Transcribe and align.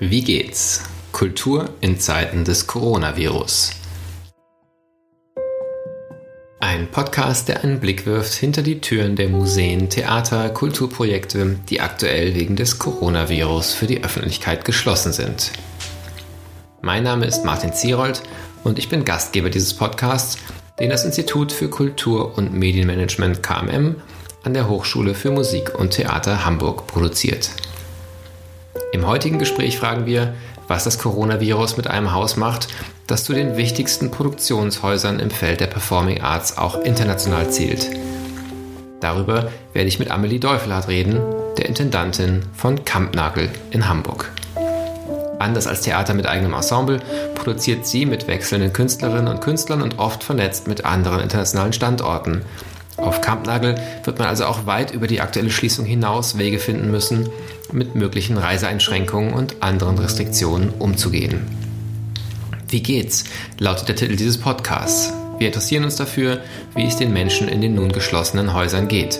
Wie 0.00 0.22
geht's? 0.22 0.84
Kultur 1.10 1.70
in 1.80 1.98
Zeiten 1.98 2.44
des 2.44 2.68
Coronavirus. 2.68 3.72
Ein 6.60 6.88
Podcast, 6.92 7.48
der 7.48 7.64
einen 7.64 7.80
Blick 7.80 8.06
wirft 8.06 8.32
hinter 8.34 8.62
die 8.62 8.80
Türen 8.80 9.16
der 9.16 9.28
Museen, 9.28 9.90
Theater, 9.90 10.50
Kulturprojekte, 10.50 11.58
die 11.68 11.80
aktuell 11.80 12.36
wegen 12.36 12.54
des 12.54 12.78
Coronavirus 12.78 13.72
für 13.72 13.88
die 13.88 14.04
Öffentlichkeit 14.04 14.64
geschlossen 14.64 15.12
sind. 15.12 15.50
Mein 16.80 17.02
Name 17.02 17.26
ist 17.26 17.44
Martin 17.44 17.72
Zierold 17.72 18.22
und 18.62 18.78
ich 18.78 18.88
bin 18.88 19.04
Gastgeber 19.04 19.50
dieses 19.50 19.74
Podcasts, 19.74 20.38
den 20.78 20.90
das 20.90 21.04
Institut 21.04 21.50
für 21.50 21.68
Kultur 21.68 22.38
und 22.38 22.54
Medienmanagement 22.54 23.42
KMM 23.42 23.96
an 24.44 24.54
der 24.54 24.68
Hochschule 24.68 25.16
für 25.16 25.32
Musik 25.32 25.76
und 25.76 25.90
Theater 25.90 26.44
Hamburg 26.44 26.86
produziert. 26.86 27.50
Im 28.90 29.06
heutigen 29.06 29.38
Gespräch 29.38 29.78
fragen 29.78 30.06
wir, 30.06 30.34
was 30.66 30.84
das 30.84 30.98
Coronavirus 30.98 31.76
mit 31.76 31.88
einem 31.88 32.12
Haus 32.12 32.36
macht, 32.36 32.68
das 33.06 33.24
zu 33.24 33.34
den 33.34 33.56
wichtigsten 33.58 34.10
Produktionshäusern 34.10 35.20
im 35.20 35.30
Feld 35.30 35.60
der 35.60 35.66
Performing 35.66 36.22
Arts 36.22 36.56
auch 36.56 36.80
international 36.80 37.50
zählt. 37.50 37.90
Darüber 39.00 39.50
werde 39.74 39.88
ich 39.88 39.98
mit 39.98 40.10
Amelie 40.10 40.40
Deufelhardt 40.40 40.88
reden, 40.88 41.20
der 41.58 41.66
Intendantin 41.66 42.42
von 42.54 42.84
Kampnagel 42.84 43.50
in 43.70 43.88
Hamburg. 43.88 44.30
Anders 45.38 45.66
als 45.66 45.82
Theater 45.82 46.14
mit 46.14 46.26
eigenem 46.26 46.54
Ensemble 46.54 47.00
produziert 47.34 47.86
sie 47.86 48.06
mit 48.06 48.26
wechselnden 48.26 48.72
Künstlerinnen 48.72 49.28
und 49.28 49.40
Künstlern 49.40 49.82
und 49.82 49.98
oft 49.98 50.24
vernetzt 50.24 50.66
mit 50.66 50.84
anderen 50.86 51.20
internationalen 51.20 51.74
Standorten. 51.74 52.42
Auf 52.96 53.20
Kampnagel 53.20 53.76
wird 54.02 54.18
man 54.18 54.26
also 54.26 54.46
auch 54.46 54.66
weit 54.66 54.90
über 54.90 55.06
die 55.06 55.20
aktuelle 55.20 55.50
Schließung 55.50 55.84
hinaus 55.84 56.36
Wege 56.36 56.58
finden 56.58 56.90
müssen, 56.90 57.28
mit 57.72 57.94
möglichen 57.94 58.38
Reiseeinschränkungen 58.38 59.34
und 59.34 59.62
anderen 59.62 59.98
Restriktionen 59.98 60.70
umzugehen. 60.70 61.46
Wie 62.68 62.82
geht's? 62.82 63.24
lautet 63.58 63.88
der 63.88 63.96
Titel 63.96 64.16
dieses 64.16 64.38
Podcasts. 64.38 65.12
Wir 65.38 65.46
interessieren 65.46 65.84
uns 65.84 65.96
dafür, 65.96 66.40
wie 66.74 66.86
es 66.86 66.96
den 66.96 67.12
Menschen 67.12 67.48
in 67.48 67.60
den 67.60 67.74
nun 67.74 67.92
geschlossenen 67.92 68.52
Häusern 68.52 68.88
geht. 68.88 69.18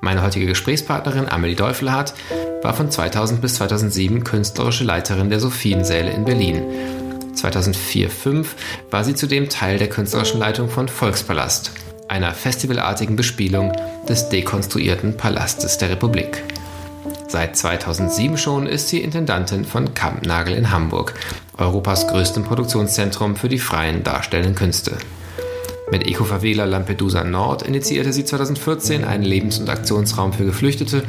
Meine 0.00 0.22
heutige 0.22 0.46
Gesprächspartnerin 0.46 1.28
Amelie 1.28 1.56
Deufelhardt 1.56 2.14
war 2.62 2.72
von 2.72 2.90
2000 2.90 3.42
bis 3.42 3.56
2007 3.56 4.24
künstlerische 4.24 4.84
Leiterin 4.84 5.28
der 5.28 5.40
Sophiensäle 5.40 6.10
in 6.10 6.24
Berlin 6.24 6.62
2004-5 7.34 8.46
war 8.90 9.04
sie 9.04 9.14
zudem 9.14 9.48
Teil 9.48 9.78
der 9.78 9.88
künstlerischen 9.88 10.40
Leitung 10.40 10.68
von 10.68 10.88
Volkspalast, 10.88 11.72
einer 12.08 12.32
festivalartigen 12.32 13.16
Bespielung 13.16 13.72
des 14.08 14.28
dekonstruierten 14.28 15.16
Palastes 15.16 15.78
der 15.78 15.90
Republik. 15.90 16.42
Seit 17.28 17.56
2007 17.56 18.36
schon 18.36 18.66
ist 18.66 18.88
sie 18.88 19.00
Intendantin 19.00 19.64
von 19.64 19.94
Kampnagel 19.94 20.54
in 20.54 20.72
Hamburg, 20.72 21.14
Europas 21.56 22.08
größtem 22.08 22.42
Produktionszentrum 22.44 23.36
für 23.36 23.48
die 23.48 23.60
freien 23.60 24.02
darstellenden 24.02 24.56
Künste. 24.56 24.98
Mit 25.90 26.06
Ecofavela 26.06 26.64
Lampedusa 26.64 27.24
Nord 27.24 27.62
initiierte 27.62 28.12
sie 28.12 28.24
2014 28.24 29.04
einen 29.04 29.24
Lebens- 29.24 29.58
und 29.58 29.68
Aktionsraum 29.68 30.32
für 30.32 30.44
Geflüchtete. 30.44 31.02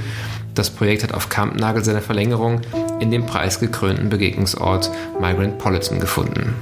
Das 0.56 0.69
Projekt 0.69 1.03
hat 1.03 1.13
auf 1.13 1.29
Kampnagel 1.29 1.84
seine 1.84 2.01
Verlängerung 2.01 2.62
in 3.00 3.12
dem 3.12 3.25
preisgekrönten 3.25 4.09
Begegnungsort 4.09 4.91
Migrant 5.19 5.57
Politan 5.57 6.00
gefunden. 6.00 6.56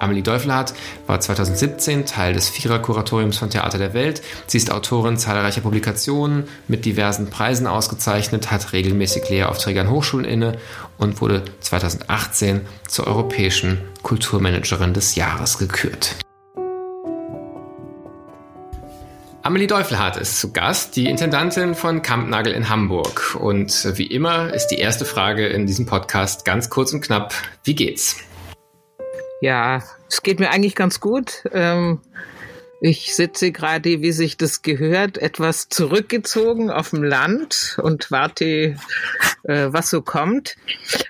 Amelie 0.00 0.22
Deufelhardt 0.22 0.74
war 1.06 1.20
2017 1.20 2.06
Teil 2.06 2.32
des 2.32 2.48
Vierer-Kuratoriums 2.48 3.38
von 3.38 3.50
Theater 3.50 3.78
der 3.78 3.94
Welt. 3.94 4.22
Sie 4.46 4.58
ist 4.58 4.70
Autorin 4.70 5.16
zahlreicher 5.16 5.60
Publikationen, 5.60 6.44
mit 6.68 6.84
diversen 6.84 7.30
Preisen 7.30 7.66
ausgezeichnet, 7.66 8.50
hat 8.50 8.72
regelmäßig 8.72 9.28
Lehraufträge 9.28 9.80
an 9.80 9.90
Hochschulen 9.90 10.24
inne 10.24 10.58
und 10.98 11.20
wurde 11.20 11.42
2018 11.60 12.60
zur 12.86 13.06
europäischen 13.06 13.80
Kulturmanagerin 14.02 14.94
des 14.94 15.14
Jahres 15.16 15.58
gekürt. 15.58 16.14
Amelie 19.48 19.66
Deufelhardt 19.66 20.18
ist 20.18 20.38
zu 20.38 20.52
Gast, 20.52 20.94
die 20.94 21.06
Intendantin 21.06 21.74
von 21.74 22.02
Kampnagel 22.02 22.52
in 22.52 22.68
Hamburg. 22.68 23.34
Und 23.34 23.96
wie 23.96 24.06
immer 24.06 24.52
ist 24.52 24.66
die 24.66 24.76
erste 24.76 25.06
Frage 25.06 25.46
in 25.46 25.64
diesem 25.64 25.86
Podcast 25.86 26.44
ganz 26.44 26.68
kurz 26.68 26.92
und 26.92 27.00
knapp. 27.00 27.32
Wie 27.64 27.74
geht's? 27.74 28.18
Ja, 29.40 29.82
es 30.06 30.22
geht 30.22 30.38
mir 30.38 30.50
eigentlich 30.50 30.74
ganz 30.74 31.00
gut. 31.00 31.44
Ähm, 31.50 32.02
ich 32.82 33.16
sitze 33.16 33.50
gerade, 33.50 34.02
wie 34.02 34.12
sich 34.12 34.36
das 34.36 34.60
gehört, 34.60 35.16
etwas 35.16 35.70
zurückgezogen 35.70 36.70
auf 36.70 36.90
dem 36.90 37.02
Land 37.02 37.78
und 37.82 38.10
warte, 38.10 38.76
äh, 39.44 39.68
was 39.70 39.88
so 39.88 40.02
kommt. 40.02 40.56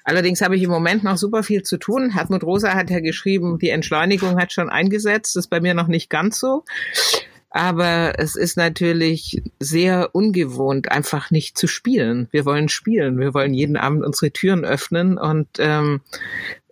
Allerdings 0.04 0.42
habe 0.42 0.54
ich 0.54 0.62
im 0.62 0.70
Moment 0.70 1.02
noch 1.02 1.16
super 1.16 1.42
viel 1.42 1.64
zu 1.64 1.76
tun. 1.76 2.14
Hartmut 2.14 2.44
Rosa 2.44 2.74
hat 2.74 2.88
ja 2.88 3.00
geschrieben, 3.00 3.58
die 3.58 3.70
Entschleunigung 3.70 4.40
hat 4.40 4.52
schon 4.52 4.70
eingesetzt. 4.70 5.34
Das 5.34 5.46
ist 5.46 5.50
bei 5.50 5.60
mir 5.60 5.74
noch 5.74 5.88
nicht 5.88 6.08
ganz 6.08 6.38
so. 6.38 6.62
Aber 7.50 8.18
es 8.18 8.36
ist 8.36 8.58
natürlich 8.58 9.42
sehr 9.58 10.10
ungewohnt, 10.14 10.92
einfach 10.92 11.30
nicht 11.30 11.56
zu 11.56 11.66
spielen. 11.66 12.28
Wir 12.30 12.44
wollen 12.44 12.68
spielen. 12.68 13.18
Wir 13.18 13.32
wollen 13.32 13.54
jeden 13.54 13.78
Abend 13.78 14.04
unsere 14.04 14.30
Türen 14.30 14.66
öffnen 14.66 15.16
und 15.16 15.48
ähm, 15.58 16.02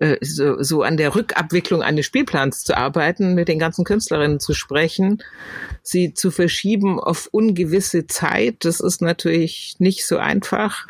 äh, 0.01 0.19
so, 0.21 0.63
so 0.63 0.83
an 0.83 0.99
der 0.99 1.15
Rückabwicklung 1.15 1.83
eines 1.83 2.05
Spielplans 2.05 2.63
zu 2.63 2.77
arbeiten, 2.77 3.35
mit 3.35 3.49
den 3.49 3.59
ganzen 3.59 3.85
Künstlerinnen 3.87 4.39
zu 4.39 4.53
sprechen, 4.53 5.23
sie 5.83 6.13
zu 6.13 6.31
verschieben 6.31 7.01
auf 7.01 7.29
ungewisse 7.33 8.07
Zeit. 8.07 8.65
Das 8.67 8.81
ist 8.81 9.01
natürlich 9.01 9.77
nicht 9.79 10.07
so 10.07 10.19
einfach. 10.19 10.87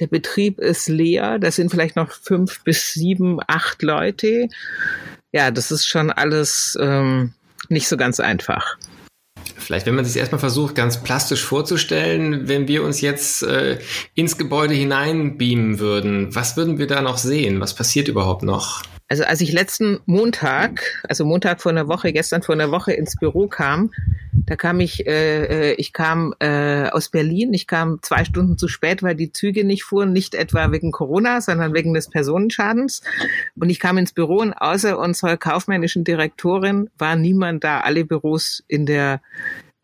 Der 0.00 0.06
Betrieb 0.06 0.58
ist 0.58 0.88
leer. 0.88 1.38
Da 1.38 1.50
sind 1.50 1.70
vielleicht 1.70 1.96
noch 1.96 2.10
fünf 2.10 2.62
bis 2.62 2.92
sieben, 2.92 3.38
acht 3.46 3.82
Leute. 3.82 4.48
Ja, 5.32 5.50
das 5.50 5.70
ist 5.70 5.86
schon 5.86 6.10
alles 6.10 6.76
ähm, 6.78 7.32
nicht 7.70 7.88
so 7.88 7.96
ganz 7.96 8.20
einfach. 8.20 8.76
Vielleicht, 9.64 9.86
wenn 9.86 9.94
man 9.94 10.04
sich 10.04 10.16
erstmal 10.16 10.38
versucht, 10.38 10.74
ganz 10.74 11.02
plastisch 11.02 11.42
vorzustellen, 11.42 12.48
wenn 12.48 12.68
wir 12.68 12.84
uns 12.84 13.00
jetzt 13.00 13.42
äh, 13.42 13.78
ins 14.14 14.36
Gebäude 14.36 14.74
hineinbeamen 14.74 15.78
würden, 15.78 16.34
was 16.34 16.58
würden 16.58 16.78
wir 16.78 16.86
da 16.86 17.00
noch 17.00 17.16
sehen? 17.16 17.60
Was 17.60 17.74
passiert 17.74 18.08
überhaupt 18.08 18.42
noch? 18.42 18.82
Also 19.08 19.24
als 19.24 19.42
ich 19.42 19.52
letzten 19.52 20.00
Montag, 20.06 21.02
also 21.08 21.26
Montag 21.26 21.60
vor 21.60 21.70
einer 21.70 21.88
Woche, 21.88 22.12
gestern 22.12 22.42
vor 22.42 22.54
einer 22.54 22.70
Woche 22.70 22.92
ins 22.92 23.16
Büro 23.16 23.48
kam, 23.48 23.90
da 24.32 24.56
kam 24.56 24.80
ich, 24.80 25.06
äh, 25.06 25.72
äh, 25.72 25.74
ich 25.74 25.92
kam 25.92 26.34
äh, 26.40 26.88
aus 26.88 27.10
Berlin, 27.10 27.52
ich 27.52 27.66
kam 27.66 27.98
zwei 28.02 28.24
Stunden 28.24 28.56
zu 28.56 28.66
spät, 28.66 29.02
weil 29.02 29.14
die 29.14 29.30
Züge 29.30 29.64
nicht 29.64 29.84
fuhren, 29.84 30.12
nicht 30.12 30.34
etwa 30.34 30.72
wegen 30.72 30.90
Corona, 30.90 31.42
sondern 31.42 31.74
wegen 31.74 31.92
des 31.92 32.08
Personenschadens. 32.08 33.02
Und 33.54 33.68
ich 33.68 33.78
kam 33.78 33.98
ins 33.98 34.12
Büro 34.12 34.38
und 34.38 34.54
außer 34.54 34.98
unserer 34.98 35.36
kaufmännischen 35.36 36.04
Direktorin 36.04 36.88
war 36.96 37.14
niemand 37.14 37.62
da. 37.62 37.80
Alle 37.80 38.04
Büros 38.06 38.64
in 38.68 38.86
der 38.86 39.20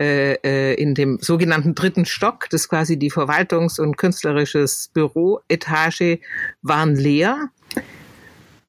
äh, 0.00 0.32
äh 0.42 0.74
in 0.74 0.94
dem 0.94 1.18
sogenannten 1.20 1.74
dritten 1.74 2.06
Stock, 2.06 2.48
das 2.50 2.68
quasi 2.68 2.98
die 2.98 3.12
Verwaltungs- 3.12 3.80
und 3.80 3.96
künstlerisches 3.96 4.90
Büroetage, 4.94 6.20
waren 6.62 6.96
leer. 6.96 7.50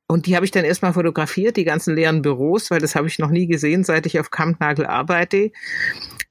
Und 0.07 0.25
die 0.25 0.36
habe 0.36 0.44
ich 0.44 0.51
dann 0.51 0.66
erstmal 0.66 0.92
fotografiert, 0.92 1.56
die 1.56 1.63
ganzen 1.63 1.95
leeren 1.95 2.22
Büros, 2.22 2.69
weil 2.69 2.81
das 2.81 2.95
habe 2.95 3.07
ich 3.07 3.18
noch 3.18 3.30
nie 3.30 3.48
gesehen, 3.48 3.86
seit 3.86 4.06
ich 4.06 4.19
auf 4.19 4.30
Kampnagel 4.30 4.86
arbeite. 4.86 5.51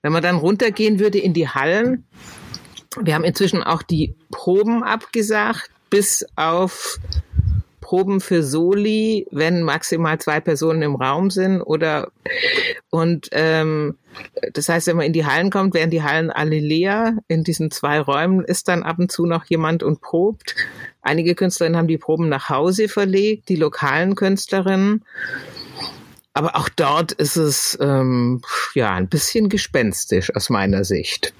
Wenn 0.02 0.12
man 0.12 0.22
dann 0.22 0.36
runtergehen 0.36 0.98
würde 0.98 1.18
in 1.18 1.32
die 1.32 1.48
Hallen, 1.48 2.04
wir 3.00 3.14
haben 3.14 3.24
inzwischen 3.24 3.62
auch 3.62 3.82
die 3.82 4.16
Proben 4.30 4.82
abgesagt, 4.82 5.70
bis 5.88 6.26
auf 6.36 6.98
Proben 7.90 8.20
für 8.20 8.44
Soli, 8.44 9.26
wenn 9.32 9.64
maximal 9.64 10.16
zwei 10.20 10.38
Personen 10.38 10.82
im 10.82 10.94
Raum 10.94 11.28
sind 11.28 11.60
oder 11.60 12.12
und 12.88 13.30
ähm, 13.32 13.98
das 14.52 14.68
heißt, 14.68 14.86
wenn 14.86 14.98
man 14.98 15.06
in 15.06 15.12
die 15.12 15.26
Hallen 15.26 15.50
kommt, 15.50 15.74
werden 15.74 15.90
die 15.90 16.04
Hallen 16.04 16.30
alle 16.30 16.60
leer. 16.60 17.16
In 17.26 17.42
diesen 17.42 17.72
zwei 17.72 17.98
Räumen 17.98 18.44
ist 18.44 18.68
dann 18.68 18.84
ab 18.84 19.00
und 19.00 19.10
zu 19.10 19.26
noch 19.26 19.44
jemand 19.46 19.82
und 19.82 20.00
probt. 20.00 20.54
Einige 21.02 21.34
Künstlerinnen 21.34 21.76
haben 21.76 21.88
die 21.88 21.98
Proben 21.98 22.28
nach 22.28 22.48
Hause 22.48 22.86
verlegt, 22.86 23.48
die 23.48 23.56
lokalen 23.56 24.14
Künstlerinnen. 24.14 25.04
Aber 26.32 26.54
auch 26.54 26.68
dort 26.68 27.10
ist 27.10 27.34
es 27.34 27.76
ähm, 27.80 28.40
ja 28.72 28.94
ein 28.94 29.08
bisschen 29.08 29.48
gespenstisch 29.48 30.32
aus 30.36 30.48
meiner 30.48 30.84
Sicht. 30.84 31.34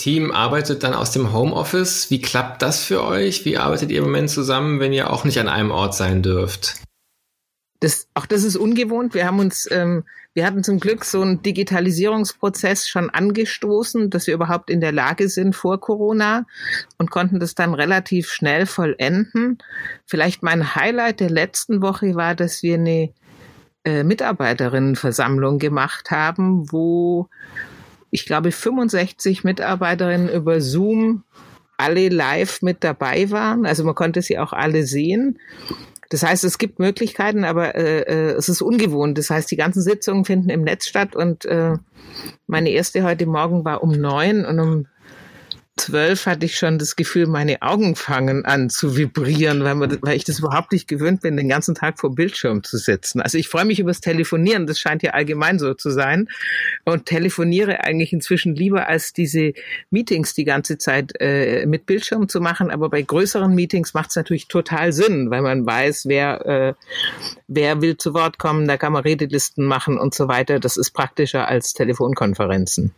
Team 0.00 0.30
arbeitet 0.30 0.82
dann 0.82 0.94
aus 0.94 1.12
dem 1.12 1.32
Homeoffice. 1.32 2.10
Wie 2.10 2.20
klappt 2.20 2.62
das 2.62 2.82
für 2.82 3.04
euch? 3.04 3.44
Wie 3.44 3.58
arbeitet 3.58 3.90
ihr 3.90 3.98
im 3.98 4.04
Moment 4.04 4.30
zusammen, 4.30 4.80
wenn 4.80 4.92
ihr 4.92 5.10
auch 5.10 5.24
nicht 5.24 5.38
an 5.38 5.48
einem 5.48 5.70
Ort 5.70 5.94
sein 5.94 6.22
dürft? 6.22 6.76
Das, 7.80 8.08
auch 8.14 8.26
das 8.26 8.44
ist 8.44 8.56
ungewohnt. 8.56 9.12
Wir 9.14 9.26
haben 9.26 9.38
uns, 9.38 9.68
ähm, 9.70 10.04
wir 10.32 10.46
hatten 10.46 10.64
zum 10.64 10.80
Glück 10.80 11.04
so 11.04 11.20
einen 11.20 11.42
Digitalisierungsprozess 11.42 12.88
schon 12.88 13.10
angestoßen, 13.10 14.10
dass 14.10 14.26
wir 14.26 14.34
überhaupt 14.34 14.70
in 14.70 14.80
der 14.80 14.92
Lage 14.92 15.28
sind 15.28 15.54
vor 15.54 15.80
Corona 15.80 16.46
und 16.98 17.10
konnten 17.10 17.38
das 17.38 17.54
dann 17.54 17.74
relativ 17.74 18.30
schnell 18.30 18.64
vollenden. 18.66 19.58
Vielleicht 20.06 20.42
mein 20.42 20.74
Highlight 20.74 21.20
der 21.20 21.30
letzten 21.30 21.82
Woche 21.82 22.14
war, 22.14 22.34
dass 22.34 22.62
wir 22.62 22.74
eine 22.74 23.12
äh, 23.84 24.02
Mitarbeiterinnenversammlung 24.02 25.58
gemacht 25.58 26.10
haben, 26.10 26.70
wo 26.72 27.28
ich 28.10 28.26
glaube 28.26 28.52
65 28.52 29.44
Mitarbeiterinnen 29.44 30.28
über 30.28 30.60
Zoom 30.60 31.24
alle 31.76 32.08
live 32.10 32.60
mit 32.62 32.84
dabei 32.84 33.30
waren. 33.30 33.64
Also 33.64 33.84
man 33.84 33.94
konnte 33.94 34.20
sie 34.20 34.38
auch 34.38 34.52
alle 34.52 34.84
sehen. 34.84 35.38
Das 36.10 36.24
heißt, 36.24 36.44
es 36.44 36.58
gibt 36.58 36.78
Möglichkeiten, 36.80 37.44
aber 37.44 37.74
äh, 37.76 38.00
äh, 38.00 38.32
es 38.32 38.48
ist 38.48 38.62
ungewohnt. 38.62 39.16
Das 39.16 39.30
heißt, 39.30 39.50
die 39.50 39.56
ganzen 39.56 39.80
Sitzungen 39.80 40.24
finden 40.24 40.50
im 40.50 40.62
Netz 40.62 40.86
statt 40.86 41.14
und 41.14 41.44
äh, 41.44 41.76
meine 42.46 42.70
erste 42.70 43.04
heute 43.04 43.26
Morgen 43.26 43.64
war 43.64 43.82
um 43.82 43.92
neun 43.92 44.44
und 44.44 44.58
um 44.58 44.86
zwölf 45.80 46.26
hatte 46.26 46.46
ich 46.46 46.56
schon 46.56 46.78
das 46.78 46.94
Gefühl, 46.94 47.26
meine 47.26 47.62
Augen 47.62 47.96
fangen 47.96 48.44
an 48.44 48.68
zu 48.70 48.96
vibrieren, 48.96 49.64
weil, 49.64 49.74
man, 49.74 49.98
weil 50.02 50.16
ich 50.16 50.24
das 50.24 50.38
überhaupt 50.38 50.72
nicht 50.72 50.86
gewöhnt 50.86 51.22
bin, 51.22 51.36
den 51.36 51.48
ganzen 51.48 51.74
Tag 51.74 51.98
vor 51.98 52.14
Bildschirm 52.14 52.62
zu 52.62 52.76
sitzen. 52.76 53.20
Also 53.20 53.38
ich 53.38 53.48
freue 53.48 53.64
mich 53.64 53.80
übers 53.80 54.00
Telefonieren, 54.00 54.66
das 54.66 54.78
scheint 54.78 55.02
ja 55.02 55.12
allgemein 55.12 55.58
so 55.58 55.74
zu 55.74 55.90
sein 55.90 56.28
und 56.84 57.06
telefoniere 57.06 57.82
eigentlich 57.84 58.12
inzwischen 58.12 58.54
lieber 58.54 58.88
als 58.88 59.12
diese 59.12 59.52
Meetings 59.90 60.34
die 60.34 60.44
ganze 60.44 60.78
Zeit 60.78 61.12
äh, 61.20 61.66
mit 61.66 61.86
Bildschirm 61.86 62.28
zu 62.28 62.40
machen. 62.40 62.70
Aber 62.70 62.90
bei 62.90 63.02
größeren 63.02 63.54
Meetings 63.54 63.94
macht 63.94 64.10
es 64.10 64.16
natürlich 64.16 64.48
total 64.48 64.92
Sinn, 64.92 65.30
weil 65.30 65.42
man 65.42 65.64
weiß, 65.64 66.06
wer, 66.06 66.46
äh, 66.46 66.74
wer 67.48 67.80
will 67.80 67.96
zu 67.96 68.12
Wort 68.14 68.38
kommen, 68.38 68.68
da 68.68 68.76
kann 68.76 68.92
man 68.92 69.02
Redelisten 69.02 69.64
machen 69.64 69.98
und 69.98 70.14
so 70.14 70.28
weiter. 70.28 70.60
Das 70.60 70.76
ist 70.76 70.90
praktischer 70.90 71.48
als 71.48 71.72
Telefonkonferenzen. 71.72 72.92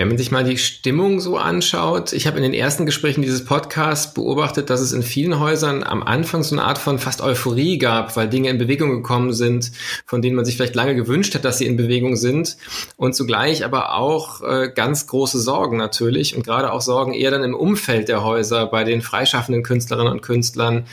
Wenn 0.00 0.08
man 0.08 0.16
sich 0.16 0.30
mal 0.30 0.44
die 0.44 0.56
Stimmung 0.56 1.20
so 1.20 1.36
anschaut, 1.36 2.14
ich 2.14 2.26
habe 2.26 2.38
in 2.38 2.42
den 2.42 2.54
ersten 2.54 2.86
Gesprächen 2.86 3.20
dieses 3.20 3.44
Podcasts 3.44 4.14
beobachtet, 4.14 4.70
dass 4.70 4.80
es 4.80 4.92
in 4.92 5.02
vielen 5.02 5.38
Häusern 5.38 5.82
am 5.82 6.02
Anfang 6.02 6.42
so 6.42 6.54
eine 6.54 6.64
Art 6.64 6.78
von 6.78 6.98
fast 6.98 7.20
Euphorie 7.20 7.76
gab, 7.76 8.16
weil 8.16 8.26
Dinge 8.26 8.48
in 8.48 8.56
Bewegung 8.56 8.88
gekommen 8.88 9.34
sind, 9.34 9.72
von 10.06 10.22
denen 10.22 10.36
man 10.36 10.46
sich 10.46 10.56
vielleicht 10.56 10.74
lange 10.74 10.94
gewünscht 10.94 11.34
hat, 11.34 11.44
dass 11.44 11.58
sie 11.58 11.66
in 11.66 11.76
Bewegung 11.76 12.16
sind 12.16 12.56
und 12.96 13.14
zugleich 13.14 13.62
aber 13.62 13.94
auch 13.94 14.40
äh, 14.40 14.70
ganz 14.74 15.06
große 15.06 15.38
Sorgen 15.38 15.76
natürlich 15.76 16.34
und 16.34 16.46
gerade 16.46 16.72
auch 16.72 16.80
Sorgen 16.80 17.12
eher 17.12 17.30
dann 17.30 17.44
im 17.44 17.54
Umfeld 17.54 18.08
der 18.08 18.24
Häuser 18.24 18.68
bei 18.68 18.84
den 18.84 19.02
freischaffenden 19.02 19.62
Künstlerinnen 19.62 20.10
und 20.10 20.22
Künstlern. 20.22 20.86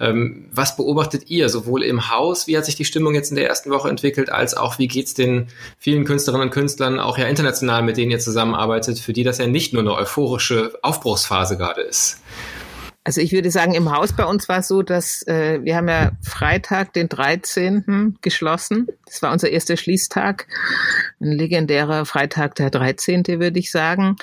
Ähm, 0.00 0.46
was 0.50 0.78
beobachtet 0.78 1.28
ihr 1.28 1.50
sowohl 1.50 1.82
im 1.82 2.08
Haus, 2.08 2.46
wie 2.46 2.56
hat 2.56 2.64
sich 2.64 2.76
die 2.76 2.86
Stimmung 2.86 3.14
jetzt 3.14 3.28
in 3.28 3.36
der 3.36 3.46
ersten 3.46 3.70
Woche 3.70 3.90
entwickelt, 3.90 4.32
als 4.32 4.56
auch 4.56 4.78
wie 4.78 4.88
geht's 4.88 5.12
den 5.12 5.48
vielen 5.78 6.06
Künstlerinnen 6.06 6.48
und 6.48 6.54
Künstlern 6.54 6.98
auch 6.98 7.18
ja 7.18 7.26
international, 7.26 7.82
mit 7.82 7.98
denen 7.98 8.10
ihr 8.10 8.20
zusammen 8.20 8.53
zusammenarbeitet, 8.54 8.98
für 8.98 9.12
die 9.12 9.24
das 9.24 9.38
ja 9.38 9.46
nicht 9.46 9.72
nur 9.72 9.82
eine 9.82 9.94
euphorische 9.94 10.72
Aufbruchsphase 10.82 11.56
gerade 11.56 11.82
ist. 11.82 12.20
Also 13.06 13.20
ich 13.20 13.32
würde 13.32 13.50
sagen, 13.50 13.74
im 13.74 13.94
Haus 13.94 14.14
bei 14.14 14.24
uns 14.24 14.48
war 14.48 14.60
es 14.60 14.68
so, 14.68 14.80
dass 14.80 15.26
äh, 15.26 15.62
wir 15.62 15.76
haben 15.76 15.88
ja 15.88 16.12
Freitag, 16.22 16.94
den 16.94 17.10
13. 17.10 18.16
geschlossen. 18.22 18.86
Das 19.04 19.20
war 19.20 19.30
unser 19.30 19.50
erster 19.50 19.76
Schließtag. 19.76 20.46
Ein 21.20 21.32
legendärer 21.32 22.06
Freitag, 22.06 22.54
der 22.54 22.70
13. 22.70 23.26
würde 23.26 23.58
ich 23.58 23.70
sagen. 23.70 24.16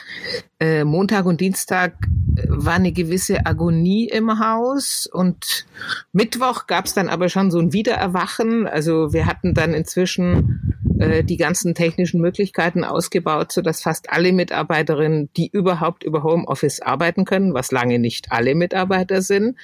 Äh, 0.59 0.83
Montag 0.83 1.25
und 1.25 1.41
Dienstag 1.41 1.93
äh, 2.35 2.45
war 2.47 2.73
eine 2.73 2.91
gewisse 2.91 3.45
Agonie 3.45 4.09
im 4.09 4.39
Haus 4.39 5.05
und 5.05 5.67
Mittwoch 6.11 6.65
gab 6.65 6.85
es 6.85 6.95
dann 6.95 7.07
aber 7.07 7.29
schon 7.29 7.51
so 7.51 7.59
ein 7.59 7.73
Wiedererwachen. 7.73 8.65
Also 8.65 9.13
wir 9.13 9.27
hatten 9.27 9.53
dann 9.53 9.75
inzwischen 9.75 10.70
äh, 11.01 11.23
die 11.23 11.37
ganzen 11.37 11.75
technischen 11.75 12.21
Möglichkeiten 12.21 12.83
ausgebaut, 12.83 13.51
so 13.51 13.61
dass 13.61 13.81
fast 13.81 14.09
alle 14.11 14.31
Mitarbeiterinnen, 14.31 15.29
die 15.35 15.49
überhaupt 15.51 16.03
über 16.03 16.23
Homeoffice 16.23 16.81
arbeiten 16.81 17.25
können, 17.25 17.53
was 17.53 17.71
lange 17.71 17.99
nicht 17.99 18.31
alle 18.31 18.55
Mitarbeiter 18.55 19.21
sind, 19.21 19.57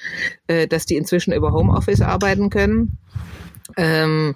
äh, 0.46 0.66
dass 0.66 0.86
die 0.86 0.96
inzwischen 0.96 1.32
über 1.32 1.52
Homeoffice 1.52 2.02
arbeiten 2.02 2.50
können. 2.50 2.98
Ähm, 3.76 4.34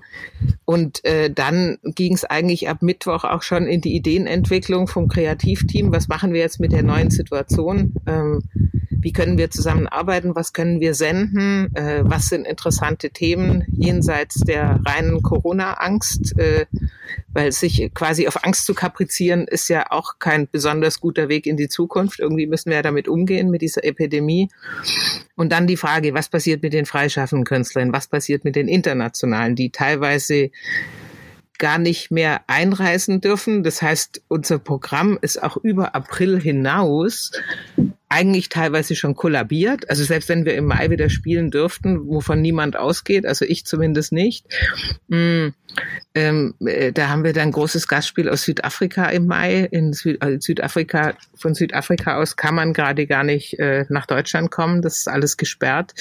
und 0.64 1.04
äh, 1.04 1.31
dann 1.31 1.78
ging 1.82 2.14
es 2.14 2.25
eigentlich 2.25 2.69
ab 2.69 2.82
Mittwoch 2.82 3.25
auch 3.25 3.43
schon 3.43 3.66
in 3.66 3.81
die 3.81 3.96
Ideenentwicklung 3.96 4.88
vom 4.88 5.08
Kreativteam. 5.08 5.93
Was 5.93 6.08
machen 6.08 6.32
wir 6.32 6.40
jetzt 6.40 6.60
mit 6.60 6.72
der 6.72 6.82
neuen 6.82 7.10
Situation? 7.10 7.94
Ähm, 8.06 8.43
wie 8.90 9.12
können 9.12 9.37
wir 9.37 9.50
zusammenarbeiten? 9.50 10.37
Was 10.37 10.52
können 10.52 10.81
wir 10.81 10.94
senden? 10.94 11.75
Äh, 11.75 12.02
was 12.04 12.28
sind 12.28 12.46
interessante 12.46 13.10
Themen 13.10 13.64
jenseits 13.69 14.40
der 14.40 14.81
reinen 14.87 15.22
Corona-Angst? 15.22 16.38
Äh, 16.38 16.66
weil 17.32 17.52
sich 17.52 17.90
quasi 17.94 18.28
auf 18.28 18.44
Angst 18.44 18.66
zu 18.66 18.75
kaprizieren 18.75 19.46
ist 19.46 19.69
ja 19.69 19.90
auch 19.90 20.19
kein 20.19 20.49
besonders 20.50 21.00
guter 21.00 21.28
Weg 21.28 21.46
in 21.46 21.56
die 21.56 21.69
Zukunft. 21.69 22.20
Irgendwie 22.20 22.46
müssen 22.46 22.70
wir 22.70 22.76
ja 22.76 22.82
damit 22.82 23.08
umgehen 23.08 23.50
mit 23.50 23.62
dieser 23.62 23.84
Epidemie. 23.84 24.49
Und 25.37 25.52
dann 25.52 25.66
die 25.66 25.76
Frage, 25.76 26.14
was 26.14 26.28
passiert 26.28 26.62
mit 26.62 26.72
den 26.72 26.87
freischaffenden 26.87 27.44
Künstlern? 27.44 27.93
Was 27.93 28.08
passiert 28.08 28.44
mit 28.44 28.56
den 28.56 28.69
internationalen, 28.69 29.56
die 29.56 29.70
teilweise 29.70 30.50
gar 31.62 31.78
nicht 31.78 32.10
mehr 32.10 32.40
einreisen 32.49 33.20
dürfen. 33.20 33.62
Das 33.62 33.82
heißt, 33.82 34.22
unser 34.26 34.58
Programm 34.58 35.16
ist 35.22 35.40
auch 35.40 35.56
über 35.56 35.94
April 35.94 36.40
hinaus 36.40 37.31
eigentlich 38.08 38.49
teilweise 38.49 38.96
schon 38.96 39.14
kollabiert. 39.14 39.88
Also 39.88 40.02
selbst 40.02 40.28
wenn 40.28 40.44
wir 40.44 40.54
im 40.54 40.64
Mai 40.64 40.90
wieder 40.90 41.08
spielen 41.08 41.52
dürften, 41.52 42.08
wovon 42.08 42.43
niemand 42.43 42.76
ausgeht, 42.76 43.25
also 43.25 43.44
ich 43.44 43.64
zumindest 43.64 44.10
nicht, 44.10 44.46
mh, 45.06 45.16
mm, 45.16 45.54
ähm, 46.15 46.55
äh, 46.61 46.93
da 46.93 47.09
haben 47.09 47.25
wir 47.25 47.33
dann 47.33 47.49
ein 47.49 47.53
großes 47.53 47.89
Gastspiel 47.89 48.29
aus 48.29 48.43
Südafrika 48.43 49.07
im 49.07 49.27
Mai. 49.27 49.69
In 49.71 49.93
Süd 49.93 50.21
also 50.21 50.39
Südafrika, 50.41 51.15
von 51.35 51.55
Südafrika 51.55 52.17
aus 52.17 52.37
kann 52.37 52.55
man 52.55 52.73
gerade 52.73 53.07
gar 53.07 53.25
nicht 53.25 53.59
äh, 53.59 53.87
nach 53.89 54.07
Deutschland 54.07 54.51
kommen. 54.51 54.83
Das 54.83 54.99
ist 54.99 55.09
alles 55.09 55.37
gesperrt. 55.37 55.95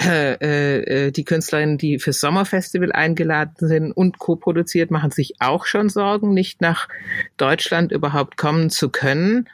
Äh, 0.00 1.06
äh, 1.06 1.10
die 1.10 1.24
Künstlerinnen, 1.24 1.76
die 1.76 1.98
fürs 1.98 2.20
Sommerfestival 2.20 2.92
eingeladen 2.92 3.68
sind 3.68 3.92
und 3.92 4.18
co-produziert, 4.18 4.90
machen 4.90 5.10
sich 5.10 5.34
auch 5.40 5.66
schon 5.66 5.88
Sorgen, 5.88 6.32
nicht 6.32 6.60
nach 6.60 6.88
Deutschland 7.36 7.92
überhaupt 7.92 8.36
kommen 8.36 8.70
zu 8.70 8.88
können. 8.88 9.48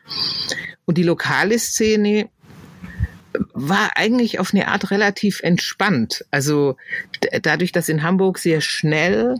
Und 0.84 0.96
die 0.96 1.02
lokale 1.02 1.58
Szene 1.58 2.30
war 3.52 3.90
eigentlich 3.96 4.38
auf 4.38 4.52
eine 4.52 4.68
Art 4.68 4.90
relativ 4.90 5.40
entspannt. 5.42 6.24
Also 6.30 6.76
dadurch, 7.42 7.72
dass 7.72 7.88
in 7.88 8.02
Hamburg 8.02 8.38
sehr 8.38 8.60
schnell 8.60 9.36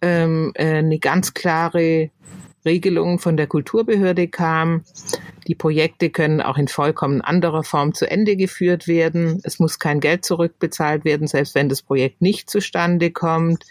ähm, 0.00 0.52
äh, 0.54 0.76
eine 0.76 0.98
ganz 0.98 1.34
klare 1.34 2.10
Regelung 2.66 3.18
von 3.18 3.38
der 3.38 3.46
Kulturbehörde 3.46 4.28
kam. 4.28 4.82
Die 5.46 5.54
Projekte 5.54 6.10
können 6.10 6.42
auch 6.42 6.58
in 6.58 6.68
vollkommen 6.68 7.22
anderer 7.22 7.62
Form 7.62 7.94
zu 7.94 8.10
Ende 8.10 8.36
geführt 8.36 8.88
werden. 8.88 9.40
Es 9.44 9.60
muss 9.60 9.78
kein 9.78 10.00
Geld 10.00 10.24
zurückbezahlt 10.24 11.04
werden, 11.04 11.28
selbst 11.28 11.54
wenn 11.54 11.68
das 11.68 11.82
Projekt 11.82 12.20
nicht 12.20 12.50
zustande 12.50 13.12
kommt. 13.12 13.64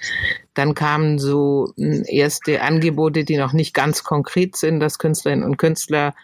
Dann 0.53 0.73
kamen 0.73 1.19
so 1.19 1.73
hm, 1.77 2.05
erste 2.07 2.61
Angebote, 2.61 3.25
die 3.25 3.37
noch 3.37 3.53
nicht 3.53 3.73
ganz 3.73 4.03
konkret 4.03 4.55
sind, 4.55 4.79
dass 4.79 4.97
Künstlerinnen 4.97 5.43
und 5.43 5.57
Künstler 5.57 6.15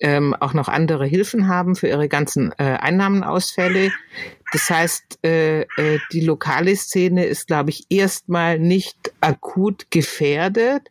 ähm, 0.00 0.34
auch 0.34 0.54
noch 0.54 0.68
andere 0.68 1.06
Hilfen 1.06 1.48
haben 1.48 1.76
für 1.76 1.88
ihre 1.88 2.08
ganzen 2.08 2.52
äh, 2.58 2.64
Einnahmenausfälle. 2.64 3.92
Das 4.52 4.70
heißt, 4.70 5.18
äh, 5.24 5.62
äh, 5.62 5.98
die 6.12 6.20
lokale 6.20 6.76
Szene 6.76 7.24
ist, 7.24 7.46
glaube 7.46 7.70
ich, 7.70 7.86
erstmal 7.90 8.58
nicht 8.58 9.12
akut 9.20 9.90
gefährdet, 9.90 10.82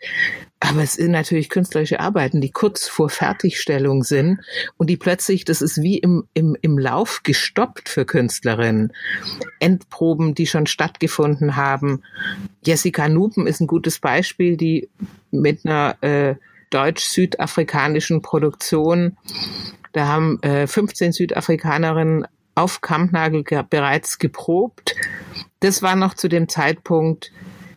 aber 0.60 0.83
es 0.83 0.93
sind 0.93 1.12
natürlich 1.12 1.50
künstlerische 1.50 2.00
Arbeiten, 2.00 2.41
die 2.41 2.51
kurz 2.51 2.88
vor 2.88 3.10
Fertigstellung 3.10 4.03
sind 4.03 4.39
und 4.77 4.89
die 4.89 4.98
plötzlich, 4.98 5.45
das 5.45 5.62
ist 5.62 5.81
wie 5.81 5.98
im, 5.98 6.25
im, 6.33 6.57
im 6.62 6.77
Lauf 6.77 7.22
gestoppt 7.24 7.89
für 7.89 8.05
Künstlerinnen. 8.05 8.93
Endproben, 9.60 10.36
die 10.36 10.48
schon 10.48 10.65
stattgefunden 10.65 11.55
haben. 11.55 12.03
Jessica 12.65 13.10
Nupen 13.10 13.48
ist 13.48 13.60
ein 13.60 13.67
gutes 13.67 14.00
Beispiel, 14.00 14.57
die 14.57 14.89
mit 15.31 15.65
einer 15.65 15.98
äh, 16.01 16.36
deutsch-südafrikanischen 16.74 18.22
Produktion. 18.22 19.18
Da 19.92 20.08
haben 20.08 20.42
äh, 20.42 20.68
15 20.68 21.12
Südafrikanerinnen 21.12 22.25
auf 22.56 22.82
Kampnagel 22.82 23.44
ge 23.44 23.63
bereits 23.68 24.20
geprobt. 24.20 24.96
Das 25.60 25.82
war 25.82 25.96
noch 25.96 26.13
zu 26.13 26.27
dem 26.27 26.50
Zeitpunkt, 26.50 27.32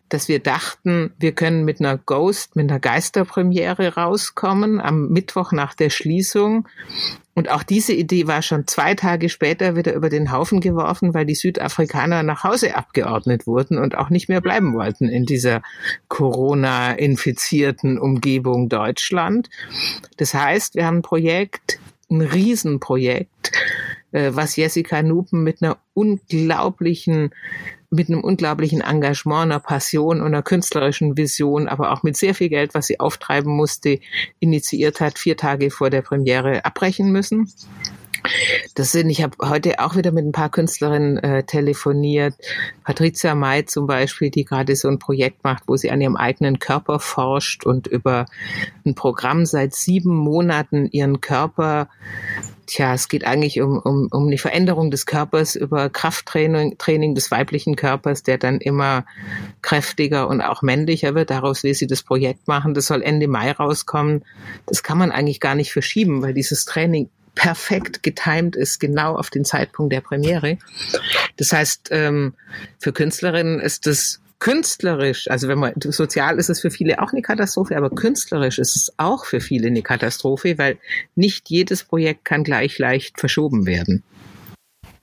dass 0.09 0.29
wir 0.29 0.39
dachten, 0.39 1.13
wir 1.19 1.33
können 1.33 1.65
mit 1.65 1.81
einer 1.81 1.99
Ghost, 1.99 2.57
mit 2.57 2.71
einer 2.71 2.81
Geisterpremiere 2.81 3.95
rauskommen 3.95 4.81
am 4.81 5.09
Mittwoch 5.09 5.53
nach 5.53 5.75
der 5.75 5.91
Schließung. 5.91 6.69
Und 7.35 7.51
auch 7.51 7.63
diese 7.63 7.93
Idee 7.93 8.27
war 8.27 8.41
schon 8.41 8.67
zwei 8.67 8.95
Tage 8.95 9.29
später 9.29 9.77
wieder 9.77 9.95
über 9.95 10.09
den 10.09 10.33
Haufen 10.33 10.61
geworfen, 10.61 11.13
weil 11.13 11.27
die 11.27 11.35
Südafrikaner 11.35 12.23
nach 12.23 12.45
Hause 12.45 12.77
abgeordnet 12.77 13.47
wurden 13.47 13.79
und 13.79 13.97
auch 13.99 14.09
nicht 14.09 14.29
mehr 14.29 14.41
bleiben 14.41 14.75
wollten 14.75 15.09
in 15.09 15.27
dieser 15.27 15.63
Corona-infizierten 16.09 17.99
Umgebung 17.99 18.69
Deutschland. 18.69 19.51
Das 20.17 20.33
heißt, 20.33 20.77
wir 20.77 20.87
haben 20.87 20.99
ein 20.99 21.03
Projekt, 21.03 21.79
ein 22.11 22.23
Riesenprojekt, 22.23 23.53
was 24.35 24.57
Jessica 24.57 25.03
Nupen 25.03 25.43
mit 25.43 25.63
einer 25.63 25.79
unglaublichen 25.95 27.31
mit 27.91 28.09
einem 28.09 28.21
unglaublichen 28.21 28.81
Engagement, 28.81 29.45
einer 29.45 29.61
Passion 29.61 30.21
und 30.21 30.27
einer 30.27 30.43
künstlerischen 30.43 31.17
Vision, 31.17 31.69
aber 31.69 31.93
auch 31.93 32.03
mit 32.03 32.17
sehr 32.17 32.35
viel 32.35 32.49
Geld, 32.49 32.75
was 32.75 32.89
sie 32.89 33.01
auftreiben 33.01 33.53
musste, 33.53 34.01
initiiert 34.41 35.01
hat, 35.01 35.19
vier 35.19 35.37
Tage 35.37 35.71
vor 35.71 35.89
der 35.89 36.03
Premiere 36.03 36.65
abbrechen 36.65 37.13
müssen. 37.13 37.49
Das 38.75 38.93
sind, 38.93 39.11
ich 39.11 39.23
habe 39.23 39.37
heute 39.49 39.81
auch 39.81 39.97
wieder 39.97 40.13
mit 40.13 40.25
ein 40.25 40.33
paar 40.33 40.51
Künstlerinnen 40.51 41.19
äh, 41.19 41.43
telefoniert. 41.45 42.35
Patricia 42.85 43.35
May 43.35 43.65
zum 43.65 43.87
Beispiel, 43.87 44.31
die 44.31 44.45
gerade 44.45 44.77
so 44.77 44.89
ein 44.89 44.99
Projekt 44.99 45.45
macht, 45.45 45.65
wo 45.67 45.77
sie 45.77 45.91
an 45.91 46.01
ihrem 46.01 46.17
eigenen 46.17 46.59
Körper 46.59 47.01
forscht 47.01 47.65
und 47.65 47.87
über 47.87 48.27
ein 48.85 48.95
Programm 48.95 49.47
seit 49.47 49.75
sieben 49.75 50.15
Monaten 50.15 50.87
ihren 50.91 51.21
Körper 51.21 51.89
Tja, 52.67 52.95
es 52.95 53.09
geht 53.09 53.25
eigentlich 53.25 53.61
um, 53.61 53.79
um, 53.79 54.09
um 54.11 54.29
die 54.29 54.39
Veränderung 54.39 54.91
des 54.91 55.07
Körpers 55.07 55.55
über 55.55 55.89
Krafttraining 55.89 56.79
Training 56.79 57.15
des 57.15 57.31
weiblichen 57.31 57.77
Körpers, 57.77 58.25
der 58.25 58.39
dann 58.39 58.61
immer 58.61 59.07
kräftiger 59.63 60.27
und 60.29 60.41
auch 60.41 60.63
männlicher 60.63 61.15
wird. 61.15 61.31
Daraus 61.31 61.63
will 61.63 61.75
sie 61.75 61.87
das 61.87 62.03
Projekt 62.03 62.49
machen. 62.49 62.75
Das 62.75 62.87
soll 62.87 63.03
Ende 63.03 63.29
Mai 63.29 63.53
rauskommen. 63.53 64.25
Das 64.67 64.83
kann 64.83 64.99
man 64.99 65.13
eigentlich 65.13 65.39
gar 65.39 65.55
nicht 65.55 65.73
verschieben, 65.73 66.23
weil 66.23 66.35
dieses 66.35 66.65
Training 66.65 67.09
perfekt 67.37 68.03
getimed 68.03 68.57
ist, 68.57 68.81
genau 68.81 69.15
auf 69.15 69.31
den 69.31 69.45
Zeitpunkt 69.45 69.93
der 69.93 70.01
Premiere. 70.01 70.59
Das 71.37 71.53
heißt, 71.53 71.91
ähm, 71.93 72.35
für 72.81 72.93
Künstlerinnen 72.93 73.61
ist 73.61 73.87
das 73.87 74.21
künstlerisch, 74.39 75.31
also 75.31 75.49
wenn 75.49 75.59
man 75.59 75.73
sozial 75.79 76.39
ist 76.39 76.51
es 76.51 76.61
für 76.61 76.71
viele 76.71 77.01
auch 77.01 77.13
eine 77.13 77.23
Katastrophe, 77.23 77.77
aber 77.77 77.91
künstlerisch 77.91 78.59
ist 78.59 78.77
es 78.77 78.93
auch 78.97 79.25
für 79.25 79.41
viele 79.41 79.69
eine 79.69 79.83
Katastrophe, 79.83 80.59
weil 80.59 80.79
nicht 81.15 81.49
jedes 81.49 81.85
Projekt 81.85 82.25
kann 82.25 82.43
gleich 82.43 82.79
leicht 82.79 83.21
verschoben 83.21 83.67
werden. 83.67 84.03